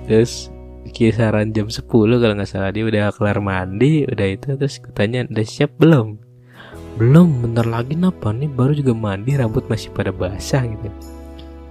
Terus 0.10 0.50
kisaran 0.90 1.54
jam 1.56 1.70
10 1.70 1.86
kalau 1.88 2.34
nggak 2.36 2.50
salah. 2.50 2.74
Dia 2.74 2.84
udah 2.86 3.14
kelar 3.16 3.40
mandi 3.40 4.04
udah 4.06 4.28
itu 4.28 4.58
terus 4.60 4.82
kutanya 4.82 5.26
udah 5.30 5.46
siap 5.46 5.72
belum? 5.80 6.20
Belum 7.00 7.32
bentar 7.40 7.64
lagi 7.64 7.96
napa? 7.96 8.36
Nih 8.36 8.52
baru 8.52 8.76
juga 8.76 8.92
mandi 8.92 9.38
rambut 9.40 9.64
masih 9.72 9.94
pada 9.96 10.12
basah 10.12 10.68
gitu. 10.68 10.90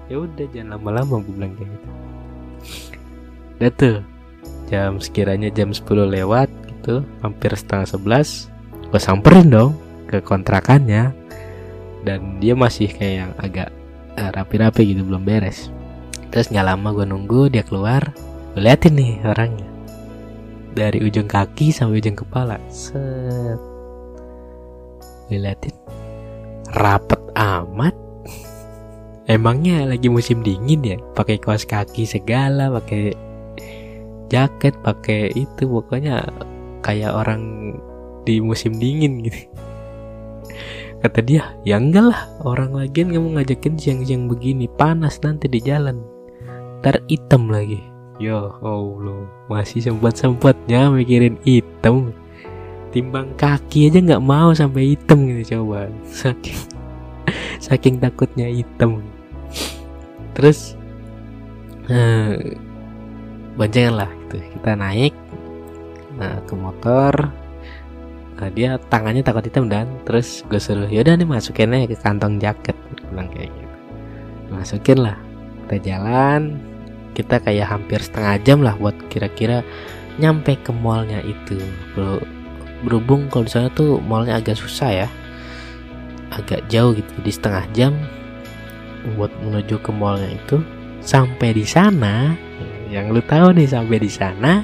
Ya 0.09 0.17
udah 0.25 0.47
jangan 0.55 0.81
lama-lama 0.81 1.21
gue 1.21 1.33
bilang 1.37 1.53
kayak 1.59 1.69
gitu. 1.69 1.89
Udah 3.59 3.71
tuh 3.77 3.97
jam 4.73 4.97
sekiranya 5.03 5.53
jam 5.53 5.75
10 5.75 5.85
lewat 5.85 6.49
gitu 6.69 7.05
hampir 7.21 7.53
setengah 7.53 7.89
11 7.89 8.49
gue 8.89 9.01
samperin 9.03 9.49
dong 9.53 9.77
ke 10.09 10.25
kontrakannya. 10.25 11.13
Dan 12.07 12.41
dia 12.41 12.57
masih 12.57 12.89
kayak 12.89 13.15
yang 13.15 13.33
agak 13.37 13.69
uh, 14.17 14.31
rapi-rapi 14.33 14.97
gitu 14.97 15.05
belum 15.05 15.27
beres. 15.27 15.69
Terus 16.33 16.49
nggak 16.49 16.67
lama 16.73 16.89
gue 16.95 17.07
nunggu 17.09 17.53
dia 17.53 17.65
keluar 17.65 18.13
gue 18.59 18.67
liatin 18.67 18.99
nih 18.99 19.23
orangnya. 19.23 19.71
Dari 20.75 20.99
ujung 20.99 21.31
kaki 21.31 21.71
sampai 21.71 22.03
ujung 22.03 22.19
kepala. 22.19 22.59
Set. 22.67 23.55
Gue 25.31 25.39
liatin 25.39 25.71
rapet 26.75 27.23
amat. 27.39 27.95
Emangnya 29.31 29.87
lagi 29.87 30.11
musim 30.11 30.43
dingin 30.43 30.83
ya? 30.83 30.99
Pakai 31.15 31.39
kaos 31.39 31.63
kaki 31.63 32.03
segala 32.03 32.67
pakai 32.83 33.15
jaket 34.27 34.75
pakai 34.83 35.31
itu. 35.39 35.63
Pokoknya 35.63 36.27
kayak 36.83 37.15
orang 37.15 37.79
di 38.27 38.43
musim 38.43 38.75
dingin 38.75 39.23
gitu. 39.23 39.39
Kata 41.07 41.23
dia 41.23 41.55
ya 41.63 41.79
enggak 41.79 42.11
lah 42.11 42.27
orang 42.43 42.75
lagian 42.75 43.15
kamu 43.15 43.39
ngajakin 43.39 43.79
siang-siang 43.79 44.27
begini 44.27 44.67
panas 44.67 45.23
nanti 45.23 45.47
di 45.47 45.63
jalan. 45.63 46.03
Ntar 46.83 47.07
hitam 47.07 47.55
lagi 47.55 47.98
Ya 48.19 48.51
Allah, 48.63 49.31
masih 49.47 49.79
sempat-sempatnya 49.79 50.91
mikirin 50.91 51.39
hitam. 51.47 52.11
Timbang 52.91 53.31
kaki 53.39 53.95
aja 53.95 54.03
nggak 54.03 54.25
mau 54.27 54.51
sampai 54.51 54.99
hitam 54.99 55.23
gitu 55.31 55.55
coba. 55.55 55.87
Saking 56.11 56.59
saking 57.63 57.95
takutnya 58.03 58.51
hitam. 58.51 59.07
Terus 60.35 60.75
eh, 61.87 62.59
boncengan 63.55 64.03
lah 64.03 64.11
gitu. 64.27 64.43
Kita 64.59 64.75
naik 64.75 65.15
nah, 66.19 66.43
ke 66.43 66.55
motor. 66.59 67.15
Nah, 68.39 68.51
dia 68.55 68.79
tangannya 68.91 69.23
takut 69.23 69.47
hitam 69.47 69.67
dan 69.67 69.87
terus 70.07 70.47
gue 70.47 70.63
suruh 70.63 70.87
yaudah 70.87 71.19
nih 71.19 71.27
masukin 71.27 71.75
aja 71.75 71.91
ke 71.91 71.99
kantong 71.99 72.39
jaket 72.39 72.79
bilang 73.11 73.27
kayak 73.35 73.51
gitu 73.51 73.77
masukin 74.55 74.99
lah 75.03 75.17
kita 75.67 75.91
jalan 75.91 76.57
kita 77.19 77.43
kayak 77.43 77.67
hampir 77.67 77.99
setengah 77.99 78.39
jam 78.47 78.63
lah 78.63 78.79
buat 78.79 78.95
kira-kira 79.11 79.67
nyampe 80.23 80.55
ke 80.63 80.71
mallnya 80.71 81.19
itu. 81.27 81.59
Berhubung 82.87 83.27
kalau 83.27 83.43
di 83.43 83.51
sana 83.51 83.69
tuh 83.75 83.99
mallnya 83.99 84.39
agak 84.39 84.55
susah 84.55 85.07
ya. 85.07 85.09
Agak 86.31 86.71
jauh 86.71 86.95
gitu 86.95 87.11
di 87.19 87.35
setengah 87.35 87.67
jam 87.75 87.99
buat 89.19 89.35
menuju 89.43 89.83
ke 89.83 89.91
mallnya 89.91 90.31
itu. 90.31 90.63
Sampai 91.03 91.59
di 91.59 91.67
sana 91.67 92.39
yang 92.87 93.11
lu 93.11 93.19
tahu 93.27 93.51
nih 93.51 93.67
sampai 93.67 93.99
di 93.99 94.11
sana 94.15 94.63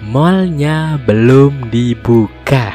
mallnya 0.00 0.96
belum 1.04 1.68
dibuka. 1.68 2.72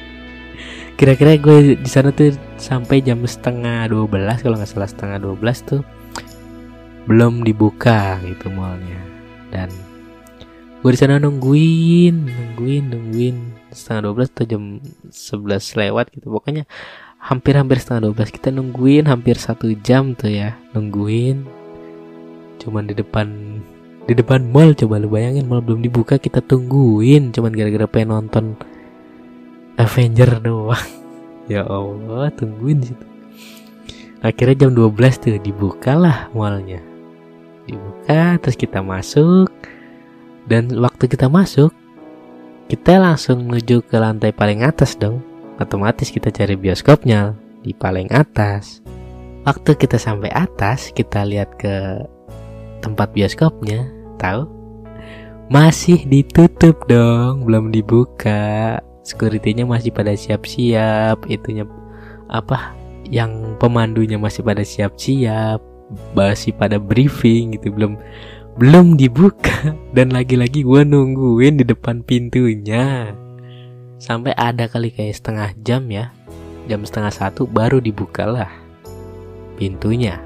Kira-kira 0.98 1.38
gue 1.38 1.78
di 1.78 1.90
sana 1.90 2.10
tuh 2.10 2.34
sampai 2.58 2.98
jam 2.98 3.22
setengah 3.22 3.86
12 3.86 4.42
kalau 4.42 4.58
nggak 4.58 4.70
salah 4.74 4.90
setengah 4.90 5.22
12 5.22 5.70
tuh 5.70 5.82
belum 7.06 7.46
dibuka 7.46 8.18
gitu 8.26 8.50
mallnya. 8.50 8.98
Dan 9.54 9.70
gue 10.82 10.90
di 10.92 10.98
sana 10.98 11.22
nungguin 11.22 12.14
nungguin 12.26 12.84
nungguin 12.92 13.36
setengah 13.70 14.10
dua 14.10 14.14
belas 14.22 14.28
atau 14.34 14.44
jam 14.44 14.62
sebelas 15.08 15.64
lewat 15.78 16.10
gitu. 16.12 16.34
Pokoknya 16.34 16.66
hampir-hampir 17.22 17.78
setengah 17.78 18.10
dua 18.10 18.14
belas 18.18 18.30
kita 18.34 18.50
nungguin 18.50 19.06
hampir 19.06 19.38
satu 19.38 19.70
jam 19.86 20.18
tuh 20.18 20.34
ya 20.34 20.58
nungguin. 20.74 21.46
Cuman 22.58 22.90
di 22.90 22.94
depan 22.98 23.26
di 24.06 24.14
depan 24.14 24.50
mall 24.50 24.74
coba 24.74 25.02
lu 25.02 25.10
bayangin 25.10 25.46
mall 25.46 25.62
belum 25.62 25.86
dibuka 25.86 26.18
kita 26.18 26.42
tungguin. 26.42 27.30
Cuman 27.30 27.54
gara-gara 27.54 27.86
pengen 27.86 28.10
nonton 28.12 28.44
Avenger 29.78 30.42
doang. 30.42 30.82
Ya 31.46 31.62
Allah 31.62 32.26
tungguin 32.34 32.82
situ. 32.82 33.06
Akhirnya 34.18 34.66
jam 34.66 34.74
12 34.74 34.98
tuh 35.22 35.38
dibukalah 35.38 36.26
mallnya 36.34 36.82
dibuka 37.66 38.38
terus 38.40 38.56
kita 38.56 38.80
masuk. 38.80 39.50
Dan 40.46 40.70
waktu 40.78 41.10
kita 41.10 41.26
masuk 41.26 41.74
kita 42.66 42.98
langsung 42.98 43.46
menuju 43.46 43.86
ke 43.86 43.94
lantai 43.94 44.34
paling 44.34 44.66
atas 44.66 44.98
dong. 44.98 45.22
Otomatis 45.62 46.10
kita 46.10 46.34
cari 46.34 46.58
bioskopnya 46.58 47.38
di 47.62 47.70
paling 47.70 48.10
atas. 48.10 48.82
Waktu 49.46 49.78
kita 49.78 50.02
sampai 50.02 50.34
atas 50.34 50.90
kita 50.90 51.22
lihat 51.22 51.54
ke 51.62 52.02
tempat 52.82 53.14
bioskopnya 53.14 53.86
tahu? 54.18 54.50
Masih 55.46 56.02
ditutup 56.10 56.82
dong 56.90 57.46
belum 57.46 57.70
dibuka. 57.70 58.82
Securitynya 59.06 59.62
masih 59.62 59.94
pada 59.94 60.18
siap-siap 60.18 61.22
itunya 61.30 61.62
apa 62.26 62.74
yang 63.06 63.54
pemandunya 63.62 64.18
masih 64.18 64.42
pada 64.42 64.66
siap-siap 64.66 65.62
masih 66.12 66.52
pada 66.56 66.80
briefing 66.80 67.56
gitu 67.58 67.72
belum 67.72 67.98
belum 68.56 68.96
dibuka. 68.96 69.74
Dan 69.96 70.12
lagi-lagi 70.12 70.62
gue 70.62 70.82
nungguin 70.82 71.60
di 71.60 71.64
depan 71.64 72.02
pintunya. 72.02 73.12
Sampai 73.96 74.36
ada 74.36 74.68
kali 74.68 74.92
kayak 74.92 75.16
setengah 75.16 75.48
jam 75.64 75.88
ya. 75.88 76.12
Jam 76.66 76.82
setengah 76.82 77.14
satu 77.14 77.46
baru 77.46 77.78
dibuka 77.78 78.26
lah 78.26 78.50
pintunya. 79.56 80.20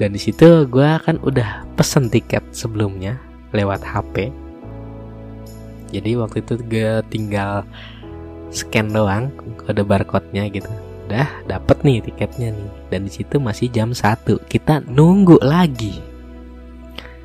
Dan 0.00 0.16
di 0.16 0.20
situ 0.20 0.64
gue 0.64 0.90
kan 1.04 1.20
udah 1.20 1.68
pesen 1.76 2.08
tiket 2.08 2.40
sebelumnya 2.56 3.20
lewat 3.52 3.84
HP 3.84 4.32
jadi 5.90 6.18
waktu 6.18 6.42
itu 6.42 6.54
gue 6.70 7.02
tinggal 7.10 7.66
scan 8.50 8.90
doang 8.90 9.30
kode 9.58 9.82
barcode-nya 9.82 10.50
gitu 10.50 10.70
udah 11.10 11.50
dapet 11.50 11.82
nih 11.82 11.98
tiketnya 12.06 12.54
nih. 12.54 12.70
Dan 12.86 13.10
di 13.10 13.12
situ 13.12 13.42
masih 13.42 13.66
jam 13.74 13.90
satu. 13.90 14.38
Kita 14.46 14.78
nunggu 14.86 15.42
lagi. 15.42 15.98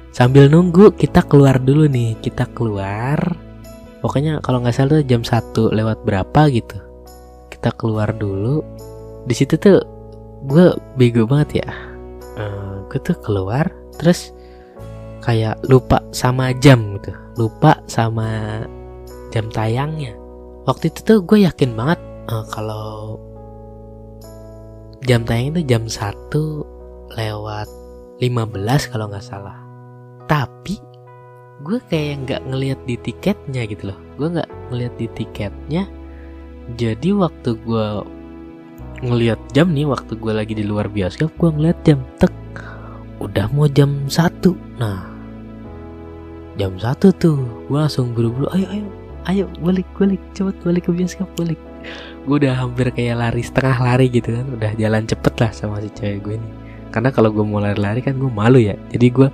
Sambil 0.09 0.49
nunggu 0.49 0.97
kita 0.97 1.21
keluar 1.21 1.61
dulu 1.61 1.85
nih. 1.85 2.17
Kita 2.17 2.49
keluar. 2.49 3.21
Pokoknya 4.01 4.41
kalau 4.41 4.65
nggak 4.65 4.73
salah 4.73 4.97
tuh 4.97 5.05
jam 5.05 5.21
satu 5.21 5.69
lewat 5.69 6.01
berapa 6.01 6.49
gitu. 6.49 6.81
Kita 7.53 7.69
keluar 7.77 8.09
dulu. 8.17 8.65
Di 9.29 9.37
situ 9.37 9.53
tuh 9.61 9.85
gue 10.49 10.73
bego 10.97 11.29
banget 11.29 11.61
ya. 11.61 11.69
Uh, 12.35 12.41
eh, 12.41 12.73
gue 12.89 12.99
tuh 13.05 13.17
keluar 13.21 13.69
terus 14.01 14.33
kayak 15.21 15.61
lupa 15.69 16.01
sama 16.09 16.57
jam 16.57 16.97
gitu. 16.97 17.13
Lupa 17.37 17.77
sama 17.85 18.61
jam 19.29 19.45
tayangnya. 19.53 20.17
Waktu 20.65 20.89
itu 20.89 20.99
tuh 21.05 21.17
gue 21.21 21.45
yakin 21.45 21.77
banget 21.77 22.01
uh, 22.29 22.45
kalau 22.49 23.17
jam 25.05 25.21
tayang 25.21 25.53
itu 25.53 25.61
jam 25.69 25.85
1 25.85 26.33
lewat 27.13 27.69
15 28.17 28.91
kalau 28.91 29.05
nggak 29.13 29.21
salah. 29.21 29.61
Tapi 30.25 30.81
gue 31.61 31.79
kayak 31.87 32.25
nggak 32.25 32.41
ngelihat 32.49 32.79
di 32.89 32.97
tiketnya 32.97 33.69
gitu 33.69 33.93
loh. 33.93 33.99
Gue 34.17 34.33
nggak 34.33 34.49
ngelihat 34.73 34.93
di 34.97 35.07
tiketnya. 35.13 35.85
Jadi 36.73 37.13
waktu 37.13 37.53
gue 37.61 37.87
ngelihat 39.05 39.37
jam 39.53 39.69
nih 39.69 39.85
waktu 39.85 40.17
gue 40.17 40.33
lagi 40.33 40.57
di 40.57 40.65
luar 40.65 40.89
bioskop 40.89 41.29
gue 41.37 41.49
ngeliat 41.53 41.77
jam 41.85 42.01
tek 42.17 42.33
udah 43.21 43.45
mau 43.53 43.69
jam 43.69 44.09
satu. 44.09 44.57
Nah 44.81 45.05
jam 46.57 46.73
satu 46.81 47.13
tuh 47.13 47.37
gue 47.69 47.77
langsung 47.77 48.15
buru-buru 48.17 48.49
ayo 48.57 48.65
ayo 48.73 48.87
ayo 49.29 49.45
balik 49.61 49.85
balik 49.99 50.23
cepet 50.31 50.55
balik 50.63 50.87
ke 50.87 50.91
bioskop 50.95 51.29
balik 51.37 51.59
gue 52.25 52.35
udah 52.41 52.65
hampir 52.65 52.89
kayak 52.89 53.15
lari 53.21 53.43
setengah 53.45 53.77
lari 53.77 54.07
gitu 54.09 54.33
kan. 54.33 54.45
Udah 54.57 54.71
jalan 54.75 55.03
cepet 55.05 55.33
lah 55.37 55.51
sama 55.53 55.77
si 55.79 55.89
cewek 55.93 56.19
gue 56.25 56.35
ini. 56.41 56.49
Karena 56.89 57.09
kalau 57.13 57.29
gue 57.29 57.45
mau 57.45 57.61
lari-lari 57.61 58.01
kan 58.01 58.17
gue 58.17 58.31
malu 58.31 58.57
ya. 58.57 58.73
Jadi 58.89 59.07
gue 59.13 59.27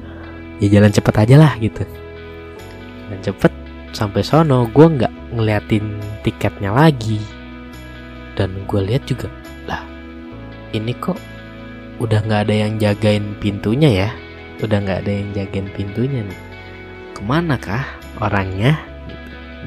ya 0.59 0.67
jalan 0.67 0.91
cepet 0.91 1.15
aja 1.15 1.35
lah 1.39 1.53
gitu. 1.57 1.83
Dan 3.07 3.19
cepet 3.23 3.53
sampai 3.95 4.21
sono 4.23 4.67
gue 4.67 4.87
nggak 4.87 5.13
ngeliatin 5.35 5.85
tiketnya 6.25 6.75
lagi. 6.75 7.21
Dan 8.35 8.67
gue 8.67 8.81
lihat 8.83 9.07
juga 9.07 9.27
lah 9.67 9.83
ini 10.71 10.95
kok 10.95 11.19
udah 12.01 12.19
nggak 12.25 12.49
ada 12.49 12.55
yang 12.67 12.73
jagain 12.81 13.37
pintunya 13.37 14.07
ya? 14.07 14.09
Udah 14.63 14.77
nggak 14.81 15.05
ada 15.05 15.11
yang 15.11 15.29
jagain 15.35 15.67
pintunya 15.73 16.25
nih. 16.25 16.41
Ke 17.13 17.21
mana 17.23 17.55
kah 17.55 17.85
orangnya? 18.17 18.79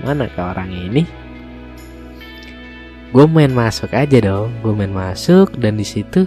Mana 0.03 0.27
kah 0.33 0.51
orangnya 0.57 0.83
ini 0.91 1.24
gue 3.15 3.31
main 3.31 3.55
masuk 3.55 3.95
aja 3.95 4.19
dong. 4.19 4.51
Gue 4.59 4.75
main 4.75 4.91
masuk 4.91 5.55
dan 5.63 5.79
di 5.79 5.87
situ 5.87 6.27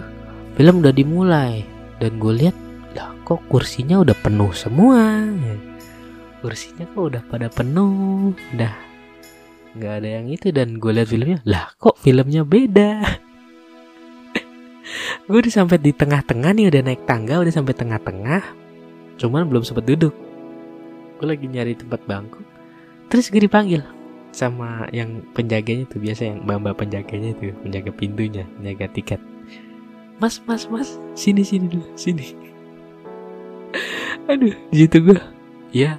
film 0.56 0.80
udah 0.80 0.96
dimulai. 0.96 1.60
Dan 2.00 2.16
gue 2.16 2.32
lihat 2.32 2.56
lah 2.96 3.12
kok 3.28 3.44
kursinya 3.52 4.00
udah 4.00 4.16
penuh 4.16 4.48
semua? 4.56 5.28
Kursinya 6.40 6.88
kok 6.88 7.04
udah 7.12 7.22
pada 7.28 7.52
penuh. 7.52 8.32
Udah 8.56 8.72
nggak 9.76 9.92
ada 10.00 10.08
yang 10.08 10.32
itu. 10.32 10.48
Dan 10.48 10.80
gue 10.80 10.96
lihat 10.96 11.12
filmnya 11.12 11.44
lah 11.44 11.76
kok 11.76 12.00
filmnya 12.00 12.48
beda? 12.48 13.04
Gue 15.28 15.44
udah 15.44 15.52
sampai 15.52 15.76
di 15.76 15.92
tengah-tengah 15.92 16.56
nih 16.56 16.72
udah 16.72 16.82
naik 16.88 17.04
tangga 17.04 17.36
udah 17.36 17.52
sampai 17.52 17.76
tengah-tengah. 17.76 18.40
Cuman 19.20 19.44
belum 19.44 19.60
sempat 19.60 19.84
duduk. 19.84 20.16
Gue 21.20 21.26
lagi 21.28 21.44
nyari 21.44 21.76
tempat 21.76 22.00
bangku. 22.08 22.40
Terus 23.12 23.28
gue 23.28 23.44
dipanggil 23.44 23.97
sama 24.32 24.86
yang 24.92 25.24
penjaganya 25.32 25.88
tuh 25.88 26.00
biasa 26.00 26.30
yang 26.30 26.44
mbak 26.44 26.76
penjaganya 26.76 27.34
itu 27.34 27.50
penjaga 27.64 27.90
pintunya 27.94 28.44
penjaga 28.60 28.86
tiket. 28.92 29.20
Mas 30.18 30.42
mas 30.44 30.66
mas 30.68 30.98
sini 31.14 31.42
sini 31.42 31.66
dulu 31.70 31.86
sini. 31.94 32.34
Aduh 34.30 34.54
di 34.70 34.76
situ 34.84 34.98
gue 35.00 35.18
ya 35.72 35.96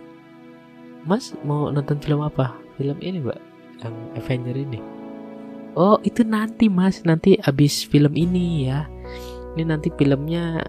mas 1.04 1.34
mau 1.44 1.74
nonton 1.74 1.98
film 2.00 2.22
apa? 2.22 2.54
Film 2.78 2.98
ini 3.02 3.20
mbak 3.24 3.40
yang 3.82 3.96
Avenger 4.16 4.56
ini. 4.56 4.80
Oh 5.76 5.98
itu 6.04 6.22
nanti 6.24 6.68
mas. 6.68 7.02
Nanti 7.08 7.40
abis 7.44 7.88
film 7.88 8.14
ini 8.16 8.70
ya. 8.70 8.86
Ini 9.58 9.66
nanti 9.66 9.90
filmnya 9.98 10.62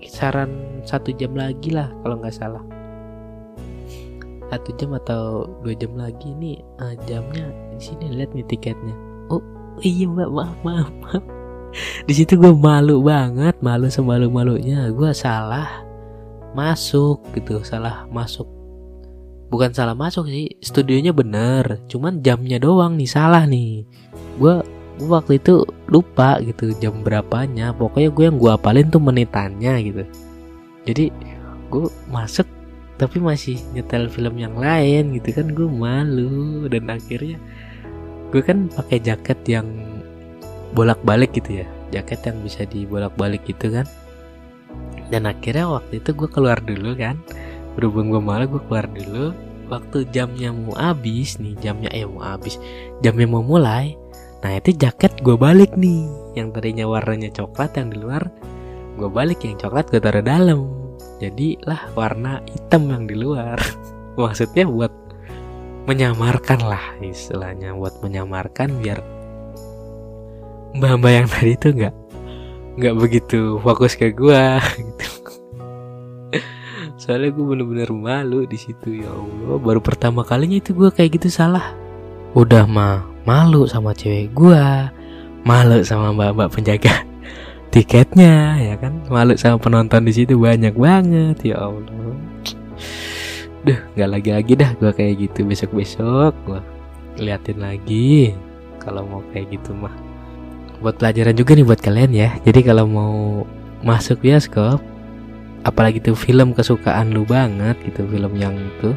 kisaran 0.00 0.80
satu 0.88 1.12
jam 1.12 1.36
lagi 1.36 1.70
lah 1.70 1.92
kalau 2.00 2.16
nggak 2.16 2.32
salah 2.32 2.79
satu 4.50 4.74
jam 4.74 4.90
atau 4.98 5.46
dua 5.62 5.74
jam 5.78 5.94
lagi 5.94 6.34
nih 6.34 6.58
uh, 6.82 6.94
jamnya 7.06 7.46
di 7.78 7.80
sini. 7.80 8.10
Lihat 8.10 8.34
nih 8.34 8.46
tiketnya. 8.50 8.94
Oh 9.30 9.40
iya 9.80 10.10
mbak. 10.10 10.28
Maaf 10.28 10.58
maaf 10.66 10.90
maaf. 11.00 11.24
Di 12.06 12.12
situ 12.18 12.34
gue 12.34 12.50
malu 12.50 12.98
banget. 13.06 13.54
Malu 13.62 13.86
semalu 13.86 14.26
malunya 14.26 14.90
gue 14.90 15.10
salah 15.14 15.86
masuk 16.52 17.22
gitu. 17.38 17.62
Salah 17.62 18.10
masuk. 18.10 18.50
Bukan 19.54 19.70
salah 19.70 19.94
masuk 19.94 20.26
sih. 20.26 20.50
Studionya 20.58 21.14
bener. 21.14 21.78
Cuman 21.86 22.18
jamnya 22.26 22.58
doang 22.58 22.98
nih. 22.98 23.06
Salah 23.06 23.46
nih. 23.46 23.86
Gue 24.34 24.58
waktu 25.06 25.38
itu 25.38 25.62
lupa 25.86 26.42
gitu 26.42 26.74
jam 26.82 27.06
berapanya. 27.06 27.70
Pokoknya 27.70 28.10
gue 28.10 28.24
yang 28.26 28.38
gue 28.42 28.50
apalin 28.50 28.90
tuh 28.90 28.98
menitannya 28.98 29.74
gitu. 29.86 30.02
Jadi 30.90 31.14
gue 31.70 31.86
masuk 32.10 32.50
tapi 33.00 33.16
masih 33.16 33.56
nyetel 33.72 34.12
film 34.12 34.36
yang 34.36 34.52
lain 34.60 35.16
gitu 35.16 35.32
kan 35.32 35.48
gue 35.56 35.64
malu. 35.64 36.68
Dan 36.68 36.92
akhirnya 36.92 37.40
gue 38.28 38.44
kan 38.44 38.68
pakai 38.68 39.00
jaket 39.00 39.40
yang 39.48 39.64
bolak-balik 40.76 41.32
gitu 41.32 41.64
ya. 41.64 41.66
Jaket 41.96 42.28
yang 42.28 42.36
bisa 42.44 42.68
dibolak-balik 42.68 43.40
gitu 43.48 43.72
kan. 43.72 43.88
Dan 45.08 45.24
akhirnya 45.24 45.64
waktu 45.80 46.04
itu 46.04 46.12
gue 46.12 46.28
keluar 46.28 46.60
dulu 46.60 46.92
kan. 46.92 47.16
Berhubung 47.72 48.12
gue 48.12 48.20
malu 48.20 48.44
gue 48.52 48.62
keluar 48.68 48.84
dulu. 48.84 49.32
Waktu 49.72 50.04
jamnya 50.12 50.52
mau 50.52 50.76
habis 50.76 51.40
nih 51.40 51.56
jamnya 51.56 51.88
eh 51.96 52.04
mau 52.04 52.20
habis. 52.20 52.60
Jamnya 53.00 53.24
mau 53.24 53.40
mulai. 53.40 53.96
Nah 54.44 54.60
itu 54.60 54.76
jaket 54.76 55.24
gue 55.24 55.40
balik 55.40 55.72
nih. 55.72 56.04
Yang 56.36 56.60
tadinya 56.60 56.84
warnanya 56.84 57.32
coklat 57.32 57.80
yang 57.80 57.88
di 57.88 57.96
luar 57.96 58.28
gue 59.00 59.08
balik. 59.08 59.40
Yang 59.40 59.64
coklat 59.64 59.88
gue 59.88 60.00
taruh 60.04 60.20
dalam 60.20 60.79
jadilah 61.20 61.92
warna 61.94 62.40
hitam 62.48 62.88
yang 62.88 63.04
di 63.04 63.14
luar. 63.14 63.60
Maksudnya 64.20 64.66
buat 64.66 64.92
menyamarkan 65.86 66.60
lah 66.64 66.96
istilahnya. 67.04 67.76
Buat 67.76 68.00
menyamarkan 68.00 68.80
biar 68.80 68.98
mbak-mbak 70.74 71.12
yang 71.12 71.26
tadi 71.28 71.52
itu 71.54 71.68
nggak 71.76 71.94
nggak 72.80 72.94
begitu 72.96 73.60
fokus 73.60 73.94
ke 73.94 74.10
gua 74.10 74.58
gitu. 74.80 75.08
Soalnya 77.00 77.32
gue 77.32 77.44
bener-bener 77.48 77.88
malu 77.96 78.44
di 78.44 78.60
situ 78.60 79.00
ya 79.00 79.08
Allah. 79.08 79.56
Baru 79.56 79.80
pertama 79.80 80.20
kalinya 80.20 80.60
itu 80.60 80.76
gue 80.76 80.92
kayak 80.92 81.16
gitu 81.16 81.32
salah. 81.32 81.72
Udah 82.36 82.68
mah 82.68 83.08
malu 83.24 83.64
sama 83.64 83.96
cewek 83.96 84.32
gue 84.36 84.64
malu 85.44 85.80
sama 85.84 86.12
mbak-mbak 86.12 86.48
penjaga 86.52 87.09
tiketnya 87.70 88.58
ya 88.58 88.74
kan? 88.76 88.98
Malu 89.06 89.38
sama 89.38 89.56
penonton 89.62 90.02
di 90.04 90.12
situ 90.12 90.36
banyak 90.36 90.74
banget 90.74 91.54
ya 91.54 91.56
Allah. 91.70 92.18
Duh 93.62 93.80
nggak 93.94 94.10
lagi 94.10 94.30
lagi 94.34 94.52
dah 94.58 94.70
gue 94.76 94.90
kayak 94.90 95.14
gitu. 95.30 95.46
Besok 95.46 95.78
besok 95.78 96.34
gue 96.44 96.60
liatin 97.22 97.62
lagi 97.62 98.34
kalau 98.82 99.06
mau 99.06 99.22
kayak 99.30 99.54
gitu 99.54 99.70
mah. 99.72 99.94
Buat 100.82 100.98
pelajaran 100.98 101.36
juga 101.38 101.54
nih 101.54 101.66
buat 101.66 101.80
kalian 101.80 102.12
ya. 102.12 102.30
Jadi 102.42 102.60
kalau 102.66 102.84
mau 102.90 103.16
masuk 103.86 104.20
bioskop 104.20 104.82
apalagi 105.64 106.00
tuh 106.00 106.16
film 106.16 106.56
kesukaan 106.56 107.12
lu 107.12 107.24
banget 107.28 107.76
gitu 107.84 108.08
film 108.08 108.32
yang 108.36 108.56
tuh 108.80 108.96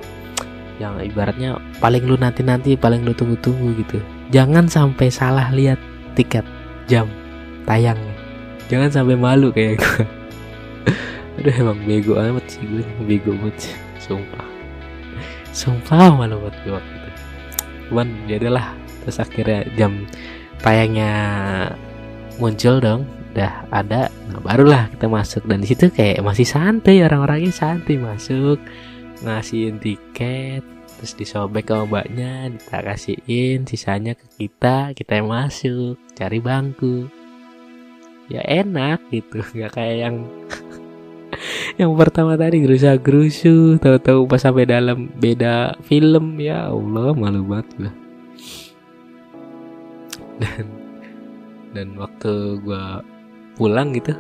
yang 0.80 0.96
ibaratnya 1.00 1.60
paling 1.84 2.04
lu 2.08 2.16
nanti 2.16 2.40
nanti 2.40 2.76
paling 2.80 3.06
lu 3.06 3.14
tunggu 3.14 3.38
tunggu 3.44 3.78
gitu. 3.78 4.02
Jangan 4.34 4.66
sampai 4.66 5.14
salah 5.14 5.54
lihat 5.54 5.78
tiket 6.18 6.48
jam 6.90 7.06
tayangnya 7.68 8.13
jangan 8.72 8.90
sampai 8.92 9.16
malu 9.20 9.50
kayak 9.52 9.80
gue 9.80 10.06
udah 11.44 11.56
emang 11.60 11.80
bego 11.84 12.16
amat 12.16 12.46
sih 12.48 12.64
gue. 12.64 12.86
Bego 13.04 13.36
banget 13.36 13.74
sumpah. 14.00 14.48
Sumpah 15.52 16.14
malu 16.16 16.40
buat 16.40 16.56
gue 16.64 16.74
waktu 16.74 16.94
itu. 16.94 17.10
Cuman 17.90 18.08
ya 18.30 18.36
adalah 18.40 18.66
terus 19.04 19.18
akhirnya 19.20 19.68
jam 19.76 20.08
tayangnya 20.62 21.12
muncul 22.38 22.80
dong. 22.80 23.04
Udah 23.34 23.66
ada. 23.74 24.14
Nah 24.30 24.40
barulah 24.40 24.88
kita 24.94 25.10
masuk. 25.10 25.44
Dan 25.50 25.66
di 25.66 25.68
situ 25.68 25.90
kayak 25.90 26.22
masih 26.22 26.46
santai. 26.46 27.02
Orang-orangnya 27.02 27.50
santai. 27.50 27.98
Masuk. 27.98 28.62
Ngasihin 29.26 29.82
tiket. 29.82 30.62
Terus 31.02 31.14
disobek 31.18 31.74
ke 31.74 31.76
mbaknya. 31.76 32.54
Kita 32.54 32.86
kasihin. 32.86 33.66
Sisanya 33.66 34.14
ke 34.14 34.30
kita. 34.38 34.94
Kita 34.94 35.18
yang 35.18 35.34
masuk. 35.34 35.98
Cari 36.14 36.38
bangku 36.38 37.23
ya 38.28 38.42
enak 38.46 39.02
gitu. 39.12 39.44
Nggak 39.56 39.72
kayak 39.76 39.98
yang 39.98 40.16
yang 41.82 41.92
pertama 41.98 42.38
tadi 42.38 42.62
gerusa 42.62 42.96
gerusu 42.98 43.78
tahu-tahu 43.82 44.30
pas 44.30 44.42
sampai 44.42 44.70
dalam 44.70 45.10
beda 45.18 45.78
film 45.86 46.38
ya 46.38 46.70
Allah 46.70 47.14
malu 47.14 47.42
banget 47.46 47.68
gue 47.78 47.92
dan 50.42 50.66
dan 51.74 51.88
waktu 51.98 52.62
gue 52.62 52.86
pulang 53.58 53.94
gitu 53.98 54.14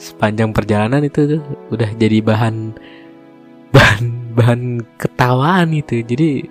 sepanjang 0.00 0.50
perjalanan 0.50 1.06
itu 1.06 1.38
tuh 1.38 1.42
udah 1.70 1.90
jadi 1.94 2.18
bahan 2.24 2.74
bahan 3.70 4.34
bahan 4.34 4.62
ketawaan 4.98 5.76
gitu 5.76 6.02
jadi 6.02 6.48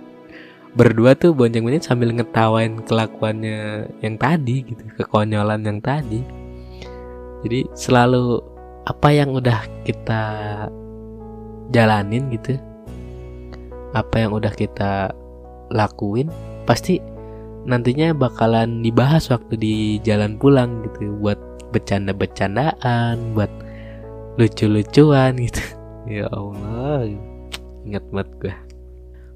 berdua 0.77 1.17
tuh 1.17 1.33
bonceng 1.33 1.65
bonceng 1.65 1.83
sambil 1.83 2.13
ngetawain 2.13 2.79
kelakuannya 2.85 3.89
yang 4.05 4.15
tadi 4.15 4.63
gitu 4.63 4.83
kekonyolan 5.01 5.65
yang 5.65 5.81
tadi 5.81 6.38
jadi 7.45 7.65
selalu 7.75 8.43
apa 8.89 9.09
yang 9.13 9.35
udah 9.37 9.59
kita 9.85 10.21
jalanin 11.69 12.33
gitu 12.33 12.57
apa 13.93 14.15
yang 14.21 14.31
udah 14.33 14.53
kita 14.53 15.13
lakuin 15.73 16.29
pasti 16.65 17.01
nantinya 17.65 18.13
bakalan 18.13 18.81
dibahas 18.81 19.29
waktu 19.29 19.53
di 19.57 19.75
jalan 20.01 20.37
pulang 20.41 20.85
gitu 20.85 21.13
buat 21.21 21.37
bercanda-bercandaan 21.69 23.37
buat 23.37 23.51
lucu-lucuan 24.37 25.37
gitu. 25.37 25.61
Ya 26.09 26.25
Allah 26.33 27.05
ingat 27.85 28.01
banget 28.09 28.29
gue 28.41 28.55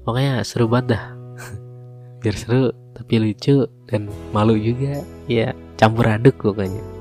pokoknya 0.02 0.42
seru 0.42 0.66
banget 0.66 0.98
dah. 0.98 1.04
Biar 2.24 2.34
seru 2.34 2.74
tapi 2.98 3.22
lucu 3.22 3.70
dan 3.86 4.10
malu 4.34 4.58
juga. 4.58 5.06
Ya 5.30 5.54
campur 5.78 6.10
aduk 6.10 6.34
pokoknya 6.42 6.93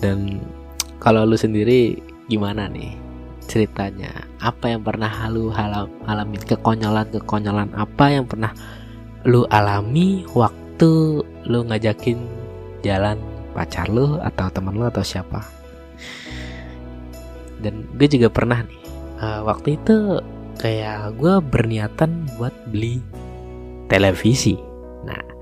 dan 0.00 0.40
kalau 1.00 1.24
lu 1.24 1.36
sendiri 1.36 2.00
gimana 2.28 2.68
nih 2.68 2.96
ceritanya? 3.46 4.26
Apa 4.42 4.74
yang 4.74 4.82
pernah 4.82 5.10
lu 5.30 5.48
halam, 5.48 5.88
alamin? 6.04 6.42
Kekonyolan 6.42 7.08
kekonyolan 7.14 7.70
apa 7.72 8.04
yang 8.10 8.26
pernah 8.26 8.52
lu 9.26 9.46
alami 9.48 10.26
waktu 10.34 11.22
lu 11.46 11.60
ngajakin 11.66 12.18
jalan 12.82 13.18
pacar 13.54 13.88
lu 13.88 14.20
atau 14.20 14.50
teman 14.50 14.76
lu 14.76 14.84
atau 14.84 15.02
siapa? 15.02 15.40
Dan 17.62 17.88
gue 17.96 18.08
juga 18.10 18.28
pernah 18.28 18.60
nih 18.60 18.82
uh, 19.22 19.40
waktu 19.48 19.80
itu 19.80 20.20
kayak 20.60 21.16
gue 21.16 21.34
berniatan 21.40 22.28
buat 22.36 22.52
beli 22.68 23.00
televisi. 23.88 24.58
Nah 25.06 25.35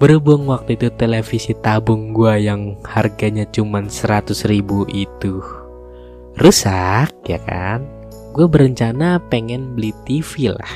berhubung 0.00 0.48
waktu 0.48 0.80
itu 0.80 0.88
televisi 0.96 1.52
tabung 1.60 2.16
gue 2.16 2.48
yang 2.48 2.72
harganya 2.88 3.44
cuma 3.52 3.84
100 3.84 4.32
ribu 4.48 4.88
itu 4.88 5.44
rusak 6.40 7.12
ya 7.28 7.36
kan? 7.44 7.84
Gue 8.32 8.48
berencana 8.48 9.20
pengen 9.28 9.76
beli 9.76 9.92
TV 10.08 10.56
lah. 10.56 10.74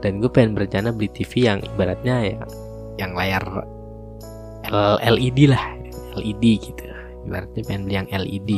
Dan 0.00 0.24
gue 0.24 0.32
pengen 0.32 0.56
berencana 0.56 0.96
beli 0.96 1.12
TV 1.12 1.44
yang 1.44 1.60
ibaratnya 1.60 2.16
ya 2.24 2.40
yang 2.96 3.12
layar 3.12 3.44
LED 5.04 5.52
lah 5.52 5.76
LED 6.16 6.44
gitu. 6.56 6.88
Ibaratnya 7.28 7.68
pengen 7.68 7.84
beli 7.84 7.94
yang 8.00 8.08
LED 8.08 8.50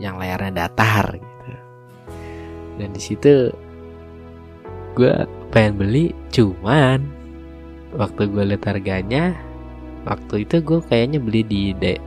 yang 0.00 0.16
layarnya 0.16 0.64
datar 0.64 1.20
gitu. 1.20 1.52
Dan 2.80 2.96
di 2.96 3.02
situ 3.04 3.52
gue 4.96 5.14
pengen 5.52 5.76
beli 5.76 6.16
cuman 6.32 7.17
waktu 7.96 8.28
gue 8.28 8.44
lihat 8.52 8.68
harganya 8.68 9.32
waktu 10.04 10.44
itu 10.44 10.60
gue 10.64 10.80
kayaknya 10.88 11.18
beli 11.20 11.42
di 11.44 11.62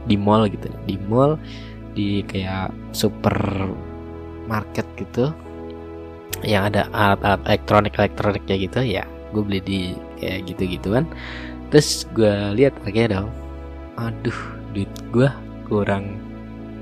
di 0.05 0.15
mall 0.17 0.45
gitu. 0.49 0.69
Di 0.85 0.95
mall 1.09 1.37
di 1.97 2.21
kayak 2.25 2.73
super 2.93 3.35
market 4.45 4.85
gitu. 4.97 5.33
Yang 6.41 6.63
ada 6.73 6.81
alat-alat 6.93 7.41
elektronik 7.45 7.93
elektroniknya 7.97 8.55
gitu 8.57 8.79
ya. 8.81 9.03
Gue 9.31 9.41
beli 9.45 9.59
di 9.63 9.79
kayak 10.19 10.53
gitu 10.53 10.77
gituan 10.77 11.05
terus 11.71 12.03
gue 12.11 12.33
lihat 12.57 12.75
harganya 12.83 13.23
dong. 13.23 13.29
Aduh 13.95 14.39
duit 14.75 14.91
gue 15.11 15.29
kurang 15.71 16.19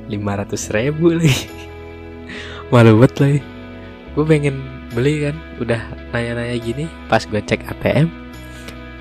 500 0.10 0.76
ribu 0.76 1.14
lagi. 1.14 1.46
Malu 2.74 2.98
banget 2.98 3.16
lagi. 3.22 3.42
Gue 4.18 4.26
pengen 4.26 4.80
beli 4.90 5.30
kan 5.30 5.38
udah 5.62 5.82
nanya-nanya 6.10 6.58
gini 6.58 6.86
pas 7.06 7.22
gue 7.22 7.38
cek 7.38 7.62
ATM 7.70 8.29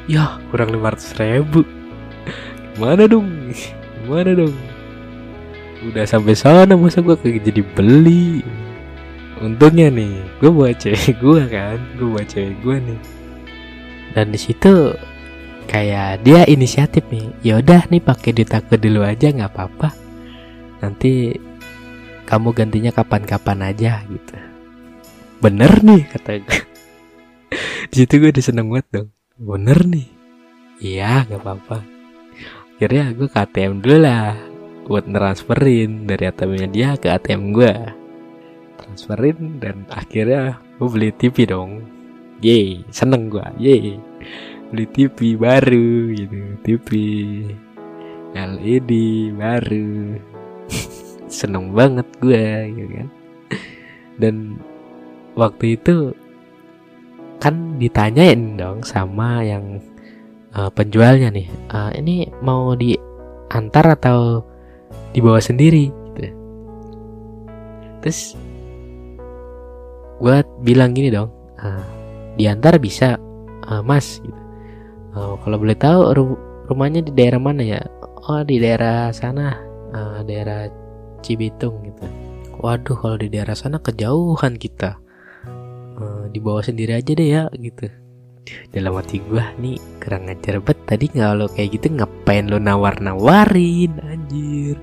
ya. 0.08 0.40
Kurang 0.48 0.72
500 0.72 1.20
ribu. 1.20 1.62
Gimana 2.74 3.04
dong? 3.04 3.28
Gimana 4.02 4.30
dong? 4.34 4.56
Udah 5.86 6.04
sampai 6.08 6.34
sana 6.34 6.74
masa 6.74 7.04
gue 7.04 7.14
kayak 7.14 7.46
jadi 7.52 7.62
beli? 7.76 8.42
Untungnya 9.38 9.92
nih 9.94 10.18
gue 10.42 10.50
buat 10.50 10.74
cewek 10.80 11.22
gue 11.22 11.42
kan? 11.46 11.78
Gue 11.94 12.08
buat 12.18 12.26
cewek 12.26 12.58
gue 12.64 12.76
nih. 12.82 13.00
Dan 14.16 14.34
di 14.34 14.38
situ 14.40 14.96
kayak 15.70 16.26
dia 16.26 16.42
inisiatif 16.48 17.06
nih. 17.12 17.30
Yaudah 17.46 17.86
nih 17.86 18.02
pakai 18.02 18.34
duit 18.34 18.50
aku 18.50 18.74
dulu 18.74 19.06
aja 19.06 19.30
nggak 19.30 19.52
apa-apa. 19.54 19.94
Nanti 20.82 21.36
kamu 22.26 22.50
gantinya 22.56 22.90
kapan-kapan 22.90 23.70
aja 23.70 24.02
gitu. 24.08 24.34
Bener 25.38 25.70
nih 25.86 26.02
kata 26.10 26.42
gue 26.42 26.58
di 27.90 27.94
situ 28.02 28.18
gue 28.18 28.34
udah 28.34 28.42
banget 28.66 28.86
dong 28.90 29.17
bener 29.38 29.78
nih. 29.86 30.08
Iya 30.82 31.22
nggak 31.30 31.42
apa-apa. 31.42 31.78
Akhirnya 32.74 33.14
gue 33.14 33.28
ke 33.30 33.38
ATM 33.38 33.82
dulu 33.82 33.98
lah 34.02 34.34
buat 34.86 35.06
transferin 35.06 36.06
dari 36.06 36.24
ATM-nya 36.26 36.68
dia 36.70 36.88
ke 36.96 37.12
ATM 37.12 37.52
gue 37.52 37.74
transferin 38.78 39.60
dan 39.62 39.86
akhirnya 39.90 40.58
gue 40.78 40.88
beli 40.90 41.10
TV 41.14 41.46
dong. 41.46 41.86
Yeay 42.38 42.86
seneng 42.94 43.30
gue 43.30 43.42
yeay 43.58 43.98
beli 44.70 44.86
TV 44.90 45.38
baru 45.38 45.90
gitu 46.14 46.38
TV 46.66 46.88
LED 48.34 48.90
baru. 49.38 50.18
Seneng 51.38 51.72
banget 51.72 52.06
gue 52.18 52.46
gitu 52.74 52.90
kan. 52.90 53.08
Dan 54.18 54.34
waktu 55.38 55.78
itu 55.78 56.12
kan 57.38 57.78
ditanyain 57.78 58.58
dong 58.58 58.82
sama 58.82 59.42
yang 59.46 59.78
uh, 60.58 60.70
penjualnya 60.74 61.30
nih 61.30 61.46
uh, 61.70 61.90
ini 61.94 62.26
mau 62.42 62.74
diantar 62.74 63.98
atau 63.98 64.42
dibawa 65.14 65.38
sendiri 65.38 65.90
gitu. 65.90 66.34
terus 68.02 68.34
gue 70.18 70.36
bilang 70.66 70.94
gini 70.94 71.14
dong 71.14 71.30
uh, 71.62 71.82
diantar 72.34 72.78
bisa 72.82 73.18
uh, 73.70 73.82
mas 73.82 74.18
gitu. 74.18 74.42
uh, 75.14 75.38
kalau 75.42 75.56
boleh 75.58 75.78
tahu 75.78 76.00
ru 76.14 76.24
rumahnya 76.68 77.00
di 77.06 77.12
daerah 77.14 77.40
mana 77.40 77.62
ya 77.64 77.80
oh 78.28 78.42
di 78.44 78.60
daerah 78.60 79.14
sana 79.14 79.56
uh, 79.94 80.20
daerah 80.26 80.68
Cibitung 81.18 81.82
gitu 81.82 82.06
waduh 82.58 82.98
kalau 82.98 83.16
di 83.18 83.30
daerah 83.30 83.54
sana 83.54 83.78
kejauhan 83.78 84.58
kita 84.58 84.98
dibawa 86.30 86.60
sendiri 86.62 86.96
aja 86.96 87.12
deh 87.16 87.28
ya 87.28 87.42
gitu. 87.56 87.88
Dalam 88.72 88.96
hati 88.96 89.20
gue 89.20 89.44
nih 89.60 89.76
kurang 90.00 90.28
ngajar 90.28 90.60
bet 90.64 90.78
tadi 90.88 91.12
nggak 91.12 91.32
lo 91.36 91.46
kayak 91.52 91.76
gitu 91.76 91.86
ngapain 91.92 92.48
lo 92.48 92.56
nawar 92.56 92.96
nawarin 93.00 93.92
anjir. 94.04 94.76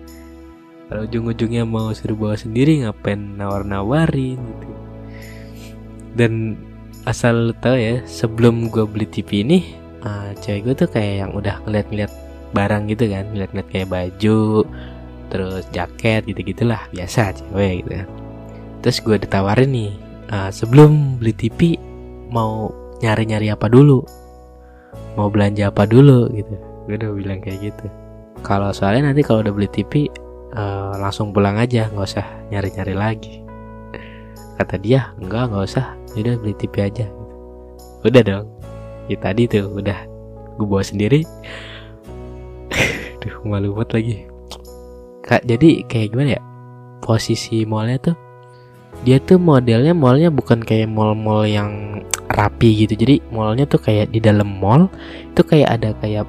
Kalau 0.85 1.01
ujung-ujungnya 1.09 1.65
mau 1.65 1.89
suruh 1.97 2.13
bawa 2.13 2.37
sendiri 2.37 2.85
ngapain 2.85 3.17
nawar 3.37 3.65
nawarin 3.65 4.37
gitu. 4.37 4.73
Dan 6.13 6.55
asal 7.09 7.49
lo 7.49 7.53
tau 7.57 7.73
ya 7.73 8.05
sebelum 8.05 8.69
gue 8.69 8.85
beli 8.85 9.09
TV 9.09 9.41
ini 9.41 9.59
uh, 10.05 10.33
cewek 10.37 10.61
gue 10.69 10.73
tuh 10.85 10.89
kayak 10.93 11.25
yang 11.25 11.31
udah 11.33 11.57
ngeliat-ngeliat 11.65 12.13
barang 12.53 12.87
gitu 12.93 13.09
kan 13.09 13.25
ngeliat-ngeliat 13.33 13.69
kayak 13.73 13.89
baju 13.89 14.63
terus 15.33 15.65
jaket 15.73 16.21
gitu 16.29 16.53
gitulah 16.53 16.85
biasa 16.93 17.33
cewek 17.33 17.81
gitu 17.81 17.91
kan. 18.05 18.07
Terus 18.85 18.97
gue 19.01 19.17
ditawarin 19.17 19.73
nih 19.73 20.04
uh, 20.31 20.49
sebelum 20.49 21.21
beli 21.21 21.33
TV 21.35 21.77
mau 22.31 22.71
nyari-nyari 23.03 23.51
apa 23.51 23.69
dulu? 23.69 24.01
Mau 25.19 25.27
belanja 25.31 25.69
apa 25.71 25.87
dulu 25.87 26.31
gitu. 26.33 26.55
Gue 26.87 26.95
udah 26.97 27.11
bilang 27.13 27.39
kayak 27.41 27.73
gitu. 27.73 27.85
Kalau 28.45 28.69
soalnya 28.71 29.11
nanti 29.11 29.25
kalau 29.25 29.41
udah 29.41 29.53
beli 29.53 29.69
TV 29.71 30.05
uh, 30.55 30.93
eh, 30.93 30.93
langsung 31.01 31.33
pulang 31.33 31.57
aja 31.57 31.89
nggak 31.89 32.05
usah 32.05 32.25
nyari-nyari 32.51 32.95
lagi. 32.95 33.35
Kata 34.55 34.79
dia 34.79 35.11
enggak 35.19 35.51
nggak 35.51 35.65
usah. 35.65 35.95
Udah 36.15 36.35
beli 36.39 36.53
TV 36.55 36.73
aja. 36.83 37.05
Udah 38.05 38.21
dong. 38.23 38.47
Ya 39.11 39.17
tadi 39.19 39.45
tuh 39.49 39.69
udah 39.71 39.99
gue 40.55 40.67
bawa 40.67 40.83
sendiri. 40.83 41.23
Aduh 43.19 43.35
malu 43.47 43.75
banget 43.75 43.89
lagi. 43.97 44.15
Kak 45.25 45.41
jadi 45.49 45.81
kayak 45.89 46.13
gimana 46.13 46.37
ya? 46.37 46.41
Posisi 47.01 47.65
mallnya 47.65 48.13
tuh 48.13 48.24
dia 49.03 49.17
tuh 49.19 49.41
modelnya 49.41 49.91
mallnya 49.91 50.31
bukan 50.31 50.63
kayak 50.63 50.87
mall-mall 50.87 51.43
yang 51.43 52.01
rapi 52.31 52.85
gitu. 52.85 52.95
Jadi 52.95 53.21
mallnya 53.29 53.67
tuh 53.67 53.81
kayak 53.81 54.13
di 54.15 54.23
dalam 54.23 54.47
mall 54.47 54.87
itu 55.33 55.41
kayak 55.43 55.69
ada 55.81 55.89
kayak 55.99 56.25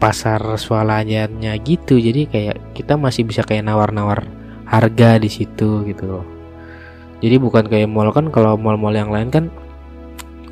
pasar 0.00 0.40
swalayannya 0.40 1.56
gitu. 1.66 1.98
Jadi 2.00 2.30
kayak 2.30 2.56
kita 2.72 2.94
masih 2.96 3.26
bisa 3.26 3.42
kayak 3.42 3.66
nawar-nawar 3.66 4.24
harga 4.68 5.18
di 5.18 5.28
situ 5.28 5.84
gitu 5.84 6.04
loh. 6.06 6.24
Jadi 7.20 7.36
bukan 7.36 7.68
kayak 7.68 7.90
mall 7.90 8.14
kan 8.14 8.32
kalau 8.32 8.56
mall-mall 8.56 8.96
yang 8.96 9.12
lain 9.12 9.28
kan 9.28 9.44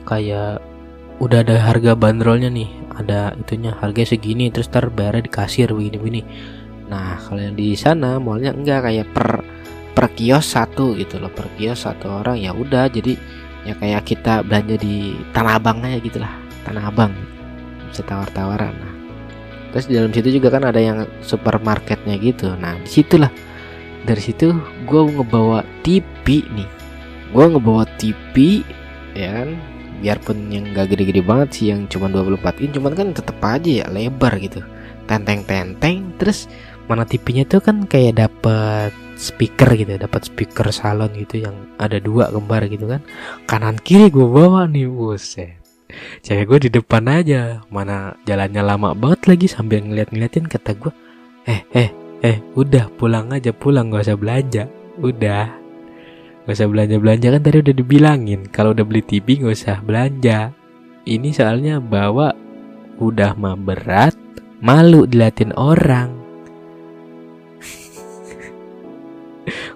kayak 0.05 0.61
udah 1.19 1.43
ada 1.43 1.59
harga 1.59 1.99
bandrolnya 1.99 2.47
nih 2.47 2.71
ada 2.95 3.35
itunya 3.35 3.75
harga 3.75 4.15
segini 4.15 4.51
terus 4.55 4.71
ntar 4.71 4.91
bayarnya 4.91 5.27
di 5.27 5.33
kasir 5.33 5.71
begini-begini. 5.71 6.23
Nah 6.91 7.19
kalau 7.23 7.41
yang 7.41 7.57
di 7.57 7.75
sana 7.75 8.19
mallnya 8.19 8.55
enggak 8.55 8.85
kayak 8.87 9.07
per 9.15 9.38
per 9.99 10.15
kios 10.15 10.55
satu 10.55 10.95
gitu 10.95 11.19
loh 11.19 11.27
per 11.27 11.51
kios 11.59 11.83
satu 11.83 12.23
orang 12.23 12.39
ya 12.39 12.55
udah 12.55 12.87
jadi 12.87 13.19
ya 13.67 13.75
kayak 13.75 14.07
kita 14.07 14.47
belanja 14.47 14.79
di 14.79 15.19
tanah 15.35 15.59
abang 15.59 15.83
aja 15.83 15.99
gitu 15.99 16.23
lah 16.23 16.31
tanah 16.63 16.87
abang 16.87 17.11
bisa 17.91 18.07
tawar-tawaran. 18.07 18.79
Nah 18.79 18.95
terus 19.75 19.91
di 19.91 19.99
dalam 19.99 20.15
situ 20.15 20.39
juga 20.39 20.55
kan 20.55 20.63
ada 20.71 20.79
yang 20.79 21.03
supermarketnya 21.19 22.15
gitu. 22.23 22.55
Nah 22.55 22.79
di 22.79 22.87
situlah 22.87 23.33
dari 24.07 24.23
situ 24.23 24.55
gue 24.87 25.03
ngebawa 25.19 25.67
TV 25.83 26.47
nih. 26.47 26.71
Gue 27.35 27.51
ngebawa 27.51 27.83
TV 27.99 28.63
ya 29.19 29.43
kan? 29.43 29.59
Biarpun 29.99 30.47
yang 30.55 30.71
gak 30.79 30.95
gede-gede 30.95 31.27
banget 31.27 31.49
sih 31.59 31.75
yang 31.75 31.91
cuma 31.91 32.07
24 32.07 32.63
in 32.63 32.71
cuman 32.71 32.95
kan 32.95 33.11
tetep 33.11 33.35
aja 33.43 33.83
ya 33.83 33.87
lebar 33.91 34.31
gitu. 34.39 34.63
Tenteng-tenteng 35.11 36.15
terus 36.23 36.47
mana 36.87 37.03
TV-nya 37.03 37.51
tuh 37.51 37.59
kan 37.59 37.83
kayak 37.91 38.23
dapet 38.23 38.95
speaker 39.19 39.75
gitu 39.75 39.99
dapat 39.99 40.31
speaker 40.31 40.71
salon 40.71 41.11
gitu 41.19 41.43
yang 41.43 41.53
ada 41.77 41.99
dua 41.99 42.31
kembar 42.31 42.71
gitu 42.71 42.87
kan. 42.87 43.03
Kanan 43.51 43.77
kiri 43.83 44.09
gue 44.09 44.25
bawa 44.25 44.71
nih 44.71 44.87
buset. 44.87 45.59
Cewek 46.23 46.47
gue 46.47 46.59
di 46.69 46.71
depan 46.79 47.05
aja. 47.11 47.67
Mana 47.69 48.15
jalannya 48.25 48.63
lama 48.63 48.95
banget 48.95 49.35
lagi 49.35 49.47
sambil 49.51 49.83
ngeliat-ngeliatin 49.83 50.47
kata 50.47 50.79
gue 50.79 50.93
eh 51.51 51.61
eh 51.75 51.91
eh 52.23 52.39
udah 52.55 52.93
pulang 52.95 53.35
aja 53.35 53.51
pulang 53.51 53.91
gak 53.91 54.07
usah 54.07 54.17
belanja. 54.17 54.65
Udah. 55.03 55.51
Gak 56.47 56.55
usah 56.55 56.69
belanja 56.71 56.97
belanja 57.03 57.27
kan 57.35 57.43
tadi 57.43 57.59
udah 57.59 57.75
dibilangin. 57.75 58.41
Kalau 58.55 58.71
udah 58.71 58.87
beli 58.87 59.03
TV 59.03 59.43
gak 59.43 59.53
usah 59.53 59.83
belanja. 59.83 60.55
Ini 61.09 61.29
soalnya 61.35 61.83
bawa 61.83 62.31
udah 63.03 63.35
mah 63.39 63.55
berat 63.59 64.15
malu 64.59 65.07
diliatin 65.07 65.55
orang 65.55 66.18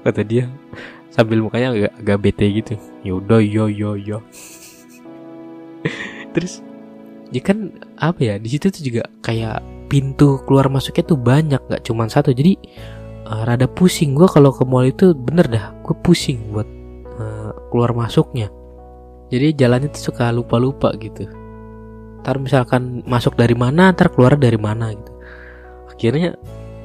kata 0.03 0.23
dia 0.27 0.45
sambil 1.13 1.45
mukanya 1.45 1.77
agak, 1.77 1.93
agak 2.01 2.19
bete 2.19 2.47
gitu. 2.51 2.75
Yaudah 3.07 3.41
yo 3.43 3.69
yo 3.69 3.95
yo. 3.95 4.19
Terus 6.35 6.65
ya 7.33 7.41
kan 7.41 7.73
apa 7.97 8.21
ya 8.21 8.35
di 8.37 8.49
situ 8.53 8.69
tuh 8.69 8.83
juga 8.83 9.03
kayak 9.25 9.61
pintu 9.89 10.41
keluar 10.49 10.69
masuknya 10.73 11.05
tuh 11.05 11.19
banyak 11.21 11.61
nggak 11.69 11.85
cuma 11.85 12.09
satu. 12.09 12.33
Jadi 12.33 12.57
uh, 13.29 13.43
rada 13.45 13.69
pusing. 13.69 14.17
Gue 14.17 14.27
kalau 14.27 14.51
ke 14.51 14.65
mall 14.65 14.89
itu 14.89 15.13
bener 15.13 15.47
dah 15.47 15.77
gue 15.85 15.97
pusing 16.01 16.41
buat 16.51 16.69
uh, 17.21 17.53
keluar 17.71 17.93
masuknya. 17.93 18.49
Jadi 19.33 19.57
jalannya 19.57 19.89
tuh 19.93 20.13
suka 20.13 20.33
lupa 20.33 20.57
lupa 20.61 20.93
gitu. 21.01 21.29
Ntar 22.25 22.37
misalkan 22.41 23.05
masuk 23.05 23.37
dari 23.37 23.57
mana 23.57 23.93
ntar 23.93 24.13
keluar 24.13 24.37
dari 24.37 24.57
mana 24.57 24.93
gitu. 24.93 25.13
Akhirnya 25.93 26.37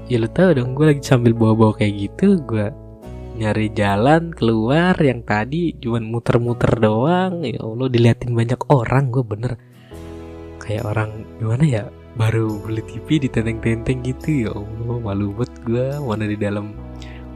ya 0.07 0.17
lu 0.19 0.29
tau 0.31 0.55
dong 0.55 0.71
gue 0.71 0.87
lagi 0.87 1.03
sambil 1.03 1.35
bawa-bawa 1.35 1.75
kayak 1.75 2.07
gitu 2.07 2.39
gue 2.47 2.71
nyari 3.37 3.69
jalan 3.69 4.33
keluar 4.33 4.97
yang 4.97 5.21
tadi 5.21 5.77
cuman 5.77 6.09
muter-muter 6.09 6.73
doang. 6.81 7.45
Ya 7.45 7.61
Allah 7.61 7.87
diliatin 7.87 8.33
banyak 8.33 8.61
orang 8.73 9.13
gue 9.13 9.23
bener. 9.23 9.53
Kayak 10.57 10.83
orang 10.89 11.09
gimana 11.37 11.63
ya 11.63 11.83
baru 12.17 12.57
beli 12.65 12.81
TV 12.81 13.21
di 13.21 13.29
tenteng-tenteng 13.29 14.01
gitu. 14.01 14.49
Ya 14.49 14.51
Allah 14.57 14.97
malu 14.97 15.37
buat 15.37 15.53
gue 15.61 16.01
mana 16.01 16.25
di 16.25 16.33
dalam 16.33 16.73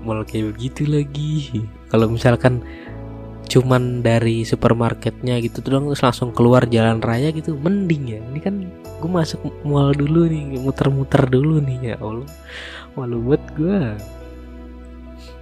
mall 0.01 0.25
kayak 0.25 0.57
begitu 0.57 0.89
lagi. 0.89 1.61
Kalau 1.93 2.09
misalkan 2.09 2.65
cuman 3.51 3.99
dari 3.99 4.47
supermarketnya 4.47 5.37
gitu 5.43 5.59
tuh 5.59 5.91
langsung 5.91 6.31
keluar 6.31 6.65
jalan 6.65 6.97
raya 6.97 7.29
gitu 7.29 7.53
mending 7.61 8.17
ya. 8.17 8.19
Ini 8.33 8.39
kan 8.41 8.55
gue 8.97 9.09
masuk 9.09 9.45
mall 9.61 9.93
dulu 9.93 10.25
nih 10.25 10.57
muter-muter 10.57 11.29
dulu 11.29 11.61
nih 11.61 11.93
ya 11.93 11.95
Allah. 12.01 12.25
Malu 12.97 13.21
buat 13.21 13.43
gue 13.53 13.77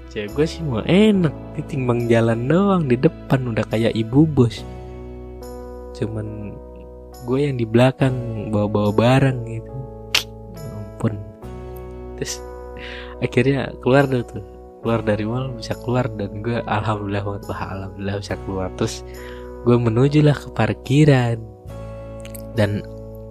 cewek 0.09 0.33
gue 0.33 0.45
sih 0.49 0.61
mau 0.65 0.81
enak 0.81 1.33
timbang 1.69 2.09
jalan 2.09 2.49
doang 2.49 2.83
di 2.89 2.97
depan 2.97 3.53
udah 3.53 3.65
kayak 3.69 3.93
ibu 3.93 4.25
bos. 4.25 4.65
Cuman 5.93 6.57
gue 7.29 7.39
yang 7.45 7.55
di 7.61 7.65
belakang 7.69 8.49
bawa-bawa 8.49 8.89
barang 8.89 9.37
gitu. 9.45 9.71
Ya 10.57 10.69
ampun. 10.73 11.13
Terus 12.17 12.41
akhirnya 13.21 13.69
keluar 13.85 14.09
deh 14.09 14.25
tuh. 14.25 14.41
Keluar 14.79 15.03
dari 15.03 15.27
mall 15.27 15.59
bisa 15.59 15.75
keluar 15.83 16.07
dan 16.15 16.39
gue 16.39 16.63
alhamdulillah 16.63 17.23
banget 17.27 17.43
wah 17.51 17.61
alhamdulillah 17.69 18.17
bisa 18.23 18.35
keluar. 18.47 18.67
Terus 18.79 19.05
gue 19.67 19.77
menuju 19.77 20.25
lah 20.25 20.33
ke 20.33 20.49
parkiran. 20.55 21.37
Dan 22.57 22.81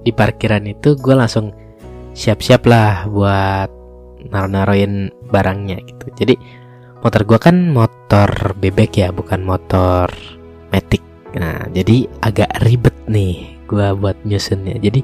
di 0.06 0.14
parkiran 0.14 0.62
itu 0.68 0.94
gue 0.94 1.14
langsung 1.16 1.50
siap-siap 2.14 2.62
lah 2.68 3.08
buat 3.10 3.68
naruh-naruhin 4.28 5.10
barangnya 5.32 5.80
gitu. 5.88 6.06
Jadi 6.20 6.34
motor 6.98 7.22
gue 7.22 7.38
kan 7.38 7.56
motor 7.70 8.28
bebek 8.58 8.98
ya 8.98 9.08
bukan 9.14 9.46
motor 9.46 10.10
metik. 10.74 11.02
Nah 11.38 11.66
jadi 11.70 12.10
agak 12.24 12.50
ribet 12.66 12.96
nih 13.06 13.58
gue 13.70 13.86
buat 13.94 14.18
nyusunnya. 14.26 14.82
Jadi 14.82 15.00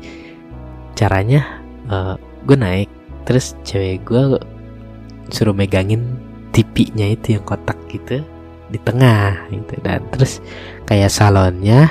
caranya 0.99 1.63
uh, 1.87 2.19
gue 2.47 2.57
naik 2.59 2.91
terus 3.25 3.55
cewek 3.63 4.03
gue 4.05 4.39
suruh 5.31 5.57
megangin 5.57 6.19
tipinya 6.51 7.09
itu 7.09 7.39
yang 7.39 7.45
kotak 7.47 7.79
gitu 7.89 8.23
di 8.69 8.79
tengah 8.83 9.47
gitu. 9.55 9.75
Dan 9.85 10.03
terus 10.11 10.43
kayak 10.91 11.15
salonnya 11.15 11.87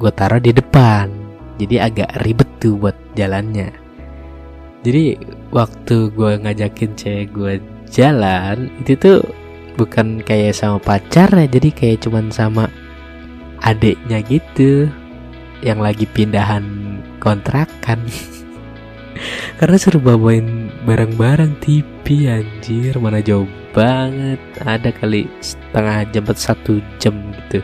gue 0.00 0.10
taruh 0.10 0.40
di 0.40 0.56
depan. 0.56 1.12
Jadi 1.60 1.76
agak 1.78 2.10
ribet 2.24 2.48
tuh 2.58 2.80
buat 2.80 2.96
jalannya. 3.12 3.70
Jadi 4.82 5.14
waktu 5.54 6.10
gue 6.10 6.42
ngajakin 6.42 6.90
cewek 6.98 7.28
gue 7.30 7.54
jalan 7.92 8.72
itu 8.80 8.96
tuh 8.96 9.20
bukan 9.76 10.24
kayak 10.24 10.56
sama 10.56 10.80
pacar 10.80 11.28
ya 11.28 11.46
jadi 11.46 11.68
kayak 11.68 12.08
cuman 12.08 12.32
sama 12.32 12.72
adiknya 13.62 14.24
gitu 14.26 14.88
yang 15.62 15.78
lagi 15.78 16.08
pindahan 16.10 16.98
kontrakan. 17.22 18.02
Karena 19.60 19.76
seru 19.78 20.02
bawain 20.02 20.74
barang-barang 20.82 21.62
TV 21.62 22.26
anjir 22.26 22.98
mana 22.98 23.22
jauh 23.22 23.46
banget. 23.70 24.42
Ada 24.58 24.90
kali 24.90 25.30
setengah 25.38 26.10
jam 26.10 26.26
satu 26.34 26.82
jam 26.98 27.14
gitu 27.30 27.62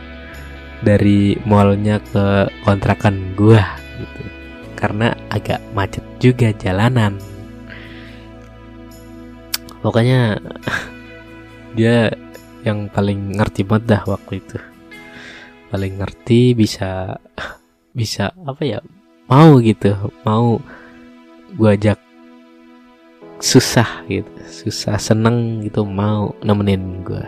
dari 0.79 1.35
mallnya 1.43 1.99
ke 1.99 2.47
kontrakan 2.63 3.35
gua 3.35 3.59
gitu. 3.99 4.23
Karena 4.79 5.11
agak 5.27 5.59
macet 5.75 6.05
juga 6.23 6.55
jalanan 6.55 7.19
pokoknya 9.79 10.39
dia 11.77 12.11
yang 12.67 12.91
paling 12.91 13.35
ngerti 13.35 13.63
banget 13.63 13.97
dah 13.97 14.03
waktu 14.07 14.43
itu. 14.43 14.57
Paling 15.69 16.01
ngerti 16.01 16.57
bisa 16.57 17.15
bisa 17.99 18.33
apa 18.43 18.61
ya 18.63 18.79
mau 19.29 19.57
gitu. 19.63 19.93
Mau 20.25 20.59
gua 21.55 21.73
ajak 21.73 21.97
susah 23.39 24.03
gitu 24.11 24.27
susah 24.51 24.99
seneng 24.99 25.63
gitu 25.63 25.87
mau 25.87 26.35
nemenin 26.43 27.05
gua. 27.07 27.25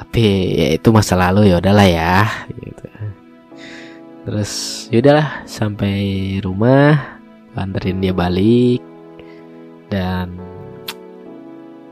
Tapi 0.00 0.22
ya 0.56 0.68
itu 0.80 0.88
masa 0.94 1.18
lalu 1.18 1.52
ya 1.52 1.60
udahlah 1.60 1.88
ya 1.88 2.16
gitu. 2.54 2.86
Terus 4.24 4.52
ya 4.92 4.96
udahlah 5.02 5.28
sampai 5.44 6.38
rumah 6.44 7.18
anterin 7.56 8.00
dia 8.00 8.14
balik. 8.14 8.80
Dan 9.90 10.38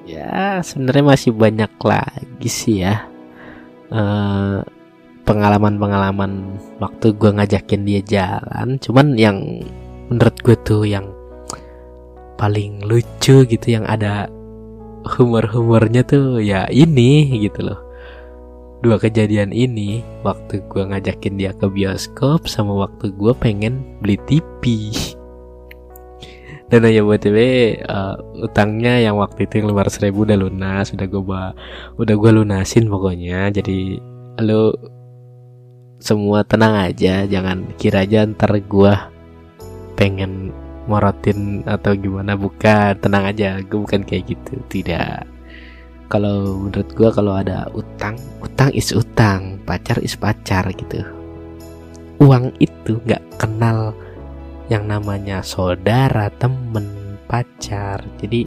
ya 0.09 0.65
sebenarnya 0.65 1.05
masih 1.05 1.33
banyak 1.37 1.73
lagi 1.85 2.49
sih 2.49 2.81
ya. 2.85 3.05
Pengalaman 3.93 5.77
pengalaman-pengalaman 5.77 6.33
waktu 6.81 7.13
gue 7.13 7.31
ngajakin 7.37 7.83
dia 7.85 8.01
jalan. 8.01 8.81
Cuman 8.81 9.21
yang 9.21 9.61
menurut 10.09 10.37
gue 10.41 10.57
tuh 10.65 10.89
yang 10.89 11.05
paling 12.41 12.81
lucu 12.89 13.45
gitu 13.45 13.67
yang 13.69 13.85
ada 13.85 14.33
humor-humornya 15.05 16.07
tuh 16.09 16.41
ya 16.41 16.65
ini 16.73 17.45
gitu 17.45 17.69
loh. 17.69 17.81
Dua 18.79 18.97
kejadian 18.97 19.51
ini 19.51 20.07
waktu 20.23 20.63
gue 20.71 20.83
ngajakin 20.87 21.35
dia 21.35 21.51
ke 21.53 21.67
bioskop 21.67 22.47
sama 22.47 22.87
waktu 22.87 23.11
gue 23.11 23.35
pengen 23.37 23.99
beli 24.01 24.17
TV 24.25 24.95
dan 26.69 26.85
ya 26.85 27.01
buat 27.01 27.25
uh, 27.25 28.15
utangnya 28.45 29.01
yang 29.01 29.17
waktu 29.17 29.49
itu 29.49 29.65
lima 29.65 29.89
ratus 29.89 30.05
ribu 30.05 30.29
udah 30.29 30.37
lunas 30.37 30.93
udah 30.93 31.07
gue 31.09 31.43
udah 31.97 32.15
gue 32.15 32.31
lunasin 32.37 32.93
pokoknya. 32.93 33.49
Jadi 33.49 33.97
lo 34.45 34.77
semua 35.99 36.45
tenang 36.45 36.93
aja 36.93 37.27
jangan 37.27 37.67
kira 37.81 38.05
aja 38.05 38.23
ntar 38.29 38.53
gue 38.61 38.93
pengen 39.97 40.53
morotin 40.85 41.65
atau 41.65 41.97
gimana. 41.97 42.37
Bukan 42.37 43.01
tenang 43.01 43.25
aja 43.33 43.65
gue 43.65 43.79
bukan 43.81 44.05
kayak 44.05 44.37
gitu 44.37 44.61
tidak. 44.69 45.25
Kalau 46.13 46.69
menurut 46.69 46.89
gue 46.93 47.09
kalau 47.09 47.33
ada 47.33 47.65
utang 47.73 48.21
utang 48.45 48.69
is 48.77 48.93
utang 48.93 49.57
pacar 49.65 49.97
is 50.05 50.21
pacar 50.21 50.69
gitu. 50.77 51.01
Uang 52.21 52.53
itu 52.61 53.01
nggak 53.09 53.25
kenal 53.41 53.97
yang 54.69 54.85
namanya 54.89 55.41
saudara, 55.41 56.29
temen, 56.37 57.17
pacar. 57.25 58.05
Jadi 58.21 58.45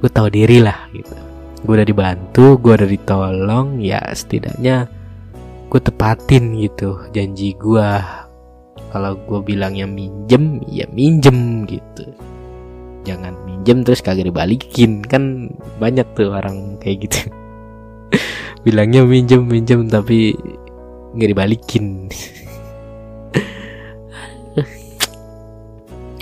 gue 0.00 0.10
tahu 0.12 0.28
diri 0.28 0.60
lah 0.60 0.88
gitu. 0.92 1.16
Gue 1.64 1.80
udah 1.80 1.88
dibantu, 1.88 2.60
gue 2.60 2.72
udah 2.76 2.88
ditolong, 2.88 3.80
ya 3.80 4.00
setidaknya 4.12 4.86
gue 5.66 5.80
tepatin 5.82 6.54
gitu 6.60 7.00
janji 7.10 7.56
gue. 7.58 7.90
Kalau 8.92 9.12
gue 9.18 9.40
bilangnya 9.42 9.84
minjem, 9.88 10.62
ya 10.68 10.86
minjem 10.92 11.66
gitu. 11.66 12.06
Jangan 13.02 13.34
minjem 13.44 13.82
terus 13.82 14.00
kagak 14.04 14.30
dibalikin 14.30 15.02
kan 15.02 15.52
banyak 15.80 16.06
tuh 16.14 16.32
orang 16.32 16.78
kayak 16.78 17.08
gitu. 17.08 17.32
bilangnya 18.64 19.02
minjem 19.02 19.42
minjem 19.42 19.88
tapi 19.90 20.36
nggak 21.16 21.30
dibalikin. 21.32 22.06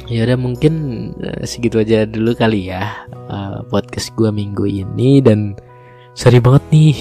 ya 0.04 0.28
udah 0.28 0.36
mungkin 0.36 0.74
uh, 1.20 1.44
segitu 1.44 1.80
aja 1.80 2.04
dulu 2.04 2.36
kali 2.36 2.68
ya 2.68 3.08
uh, 3.28 3.64
podcast 3.68 4.12
gue 4.16 4.28
minggu 4.28 4.64
ini. 4.68 5.24
Dan 5.24 5.56
sorry 6.12 6.40
banget 6.40 6.64
nih 6.72 6.96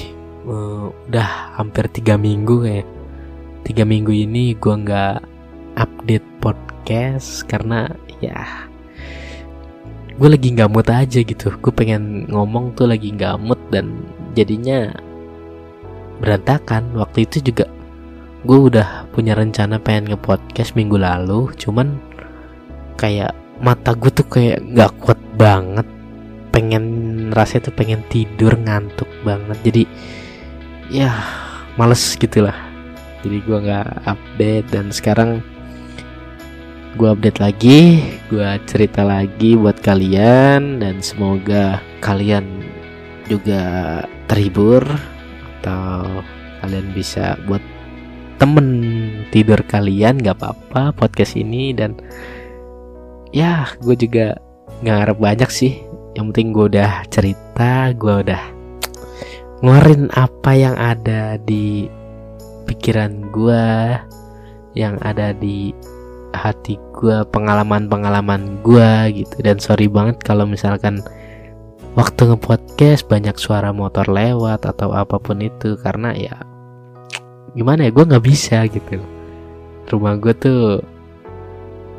uh, 0.47 0.87
udah 1.09 1.59
hampir 1.59 1.87
tiga 1.91 2.15
minggu 2.15 2.63
kayak 2.63 2.87
tiga 3.67 3.83
minggu 3.83 4.11
ini 4.11 4.55
gue 4.55 4.73
nggak 4.75 5.23
update 5.79 6.27
podcast 6.43 7.47
karena 7.47 7.89
ya 8.19 8.69
gue 10.13 10.29
lagi 10.29 10.47
nggak 10.53 10.71
mood 10.71 10.87
aja 10.87 11.19
gitu. 11.19 11.51
Gue 11.59 11.73
pengen 11.75 12.29
ngomong 12.31 12.77
tuh 12.77 12.87
lagi 12.87 13.11
nggak 13.11 13.35
mood 13.41 13.59
dan 13.73 14.05
jadinya 14.37 14.93
berantakan. 16.23 16.93
Waktu 16.95 17.27
itu 17.27 17.51
juga 17.51 17.67
gue 18.43 18.59
udah 18.59 19.07
punya 19.15 19.39
rencana 19.39 19.79
pengen 19.79 20.11
nge-podcast 20.11 20.75
minggu 20.75 20.99
lalu 20.99 21.47
cuman 21.55 21.95
kayak 22.95 23.33
mata 23.61 23.93
gue 23.93 24.11
tuh 24.13 24.27
kayak 24.27 24.63
nggak 24.63 24.91
kuat 25.01 25.19
banget. 25.35 25.87
Pengen 26.53 26.85
rasanya 27.33 27.69
tuh 27.69 27.75
pengen 27.75 28.01
tidur 28.07 28.53
ngantuk 28.55 29.09
banget. 29.25 29.57
Jadi 29.65 29.83
ya 30.93 31.09
males 31.73 32.13
gitulah 32.19 32.53
jadi 33.23 33.37
gue 33.39 33.57
nggak 33.65 33.89
update 34.03 34.67
dan 34.69 34.91
sekarang 34.91 35.39
gue 36.93 37.09
update 37.09 37.39
lagi 37.41 38.03
gue 38.29 38.49
cerita 38.69 39.01
lagi 39.01 39.57
buat 39.57 39.79
kalian 39.81 40.83
dan 40.83 41.01
semoga 41.01 41.81
kalian 42.03 42.61
juga 43.25 44.03
terhibur 44.27 44.83
atau 45.63 46.21
kalian 46.61 46.87
bisa 46.93 47.39
buat 47.47 47.63
temen 48.37 48.67
tidur 49.31 49.57
kalian 49.65 50.19
nggak 50.19 50.37
apa-apa 50.37 50.91
podcast 50.93 51.39
ini 51.39 51.71
dan 51.71 51.95
ya 53.33 53.65
gue 53.81 53.97
juga 53.97 54.37
nggak 54.85 54.95
ngarep 54.95 55.17
banyak 55.17 55.49
sih. 55.49 55.81
Yang 56.13 56.25
penting 56.29 56.47
gue 56.53 56.65
udah 56.77 56.91
cerita 57.09 57.89
gue 57.97 58.13
udah 58.21 58.43
ngeluarin 59.65 60.13
apa 60.13 60.51
yang 60.53 60.77
ada 60.77 61.41
di 61.41 61.89
pikiran 62.69 63.33
gue 63.33 63.65
yang 64.77 65.01
ada 65.01 65.33
di 65.33 65.73
hati 66.33 66.77
gue 66.93 67.25
pengalaman-pengalaman 67.33 68.61
gue 68.61 68.91
gitu. 69.25 69.35
Dan 69.41 69.57
sorry 69.57 69.89
banget 69.89 70.21
kalau 70.21 70.45
misalkan 70.45 71.01
waktu 71.97 72.29
ngepodcast 72.29 73.09
banyak 73.09 73.33
suara 73.41 73.73
motor 73.73 74.05
lewat 74.05 74.69
atau 74.69 74.93
apa 74.93 75.17
pun 75.17 75.41
itu. 75.41 75.73
Karena 75.81 76.13
ya 76.13 76.37
gimana 77.57 77.89
ya 77.89 77.91
gue 77.93 78.05
nggak 78.05 78.25
bisa 78.25 78.69
gitu. 78.69 79.01
Rumah 79.89 80.21
gue 80.21 80.33
tuh 80.37 80.61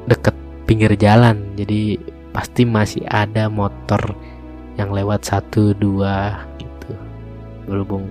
deket 0.06 0.43
pinggir 0.64 0.92
jalan. 0.96 1.54
Jadi 1.54 1.96
pasti 2.34 2.66
masih 2.66 3.06
ada 3.06 3.46
motor 3.46 4.16
yang 4.74 4.90
lewat 4.90 5.22
satu 5.28 5.70
dua 5.76 6.42
gitu. 6.58 6.90
Berhubung 7.68 8.10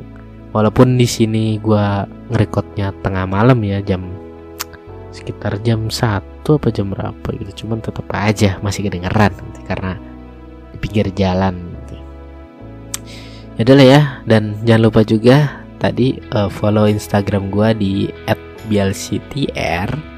walaupun 0.53 0.95
di 0.95 1.09
sini 1.09 1.57
gue 1.57 1.85
ngerekodnya 2.29 2.93
tengah 3.01 3.25
malam 3.25 3.57
ya 3.65 3.81
jam 3.81 4.05
sekitar 5.09 5.57
jam 5.65 5.89
satu 5.89 6.61
apa 6.61 6.69
jam 6.69 6.93
berapa 6.93 7.27
gitu. 7.35 7.65
Cuman 7.65 7.81
tetap 7.81 8.07
aja 8.13 8.57
masih 8.61 8.87
kedengeran 8.87 9.33
gitu, 9.33 9.61
karena 9.65 9.97
di 10.71 10.77
pinggir 10.81 11.09
jalan 11.13 11.57
gitu. 11.57 11.95
ya 13.59 13.63
lah 13.73 13.85
ya 13.85 14.01
dan 14.25 14.57
jangan 14.65 14.81
lupa 14.89 15.01
juga 15.05 15.61
tadi 15.77 16.17
uh, 16.31 16.47
follow 16.47 16.87
Instagram 16.87 17.51
gue 17.51 17.69
di 17.75 17.93
@bialctr 18.71 20.12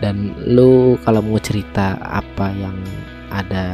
dan 0.00 0.36
lu 0.44 1.00
kalau 1.04 1.24
mau 1.24 1.40
cerita 1.40 1.96
apa 2.04 2.52
yang 2.52 2.76
ada 3.32 3.66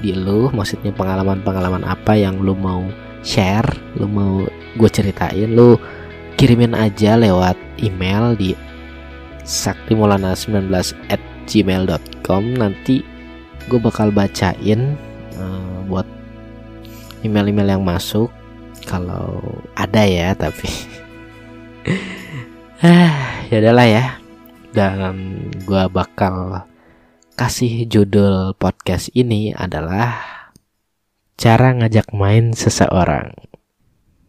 di 0.00 0.14
lu 0.14 0.48
maksudnya 0.54 0.94
pengalaman-pengalaman 0.94 1.82
apa 1.84 2.14
yang 2.14 2.38
lu 2.38 2.54
mau 2.54 2.86
share 3.26 3.66
lu 3.98 4.06
mau 4.06 4.46
gue 4.78 4.90
ceritain 4.90 5.50
lu 5.50 5.76
kirimin 6.38 6.72
aja 6.72 7.18
lewat 7.18 7.58
email 7.82 8.38
di 8.38 8.54
saktimolana19 9.42 10.70
at 11.10 11.20
gmail.com 11.48 12.44
nanti 12.56 13.02
gue 13.66 13.78
bakal 13.80 14.14
bacain 14.14 14.94
uh, 15.36 15.78
buat 15.88 16.06
email-email 17.26 17.76
yang 17.76 17.84
masuk 17.84 18.30
kalau 18.88 19.42
ada 19.76 20.02
ya 20.06 20.32
tapi. 20.32 20.68
Ah 22.78 23.42
ya 23.50 23.58
adalah 23.58 23.90
ya 23.90 24.22
dan 24.78 25.42
gue 25.66 25.90
bakal 25.90 26.62
kasih 27.34 27.82
judul 27.90 28.54
podcast 28.54 29.10
ini 29.10 29.50
adalah 29.50 30.22
cara 31.34 31.74
ngajak 31.74 32.14
main 32.14 32.54
seseorang. 32.54 33.34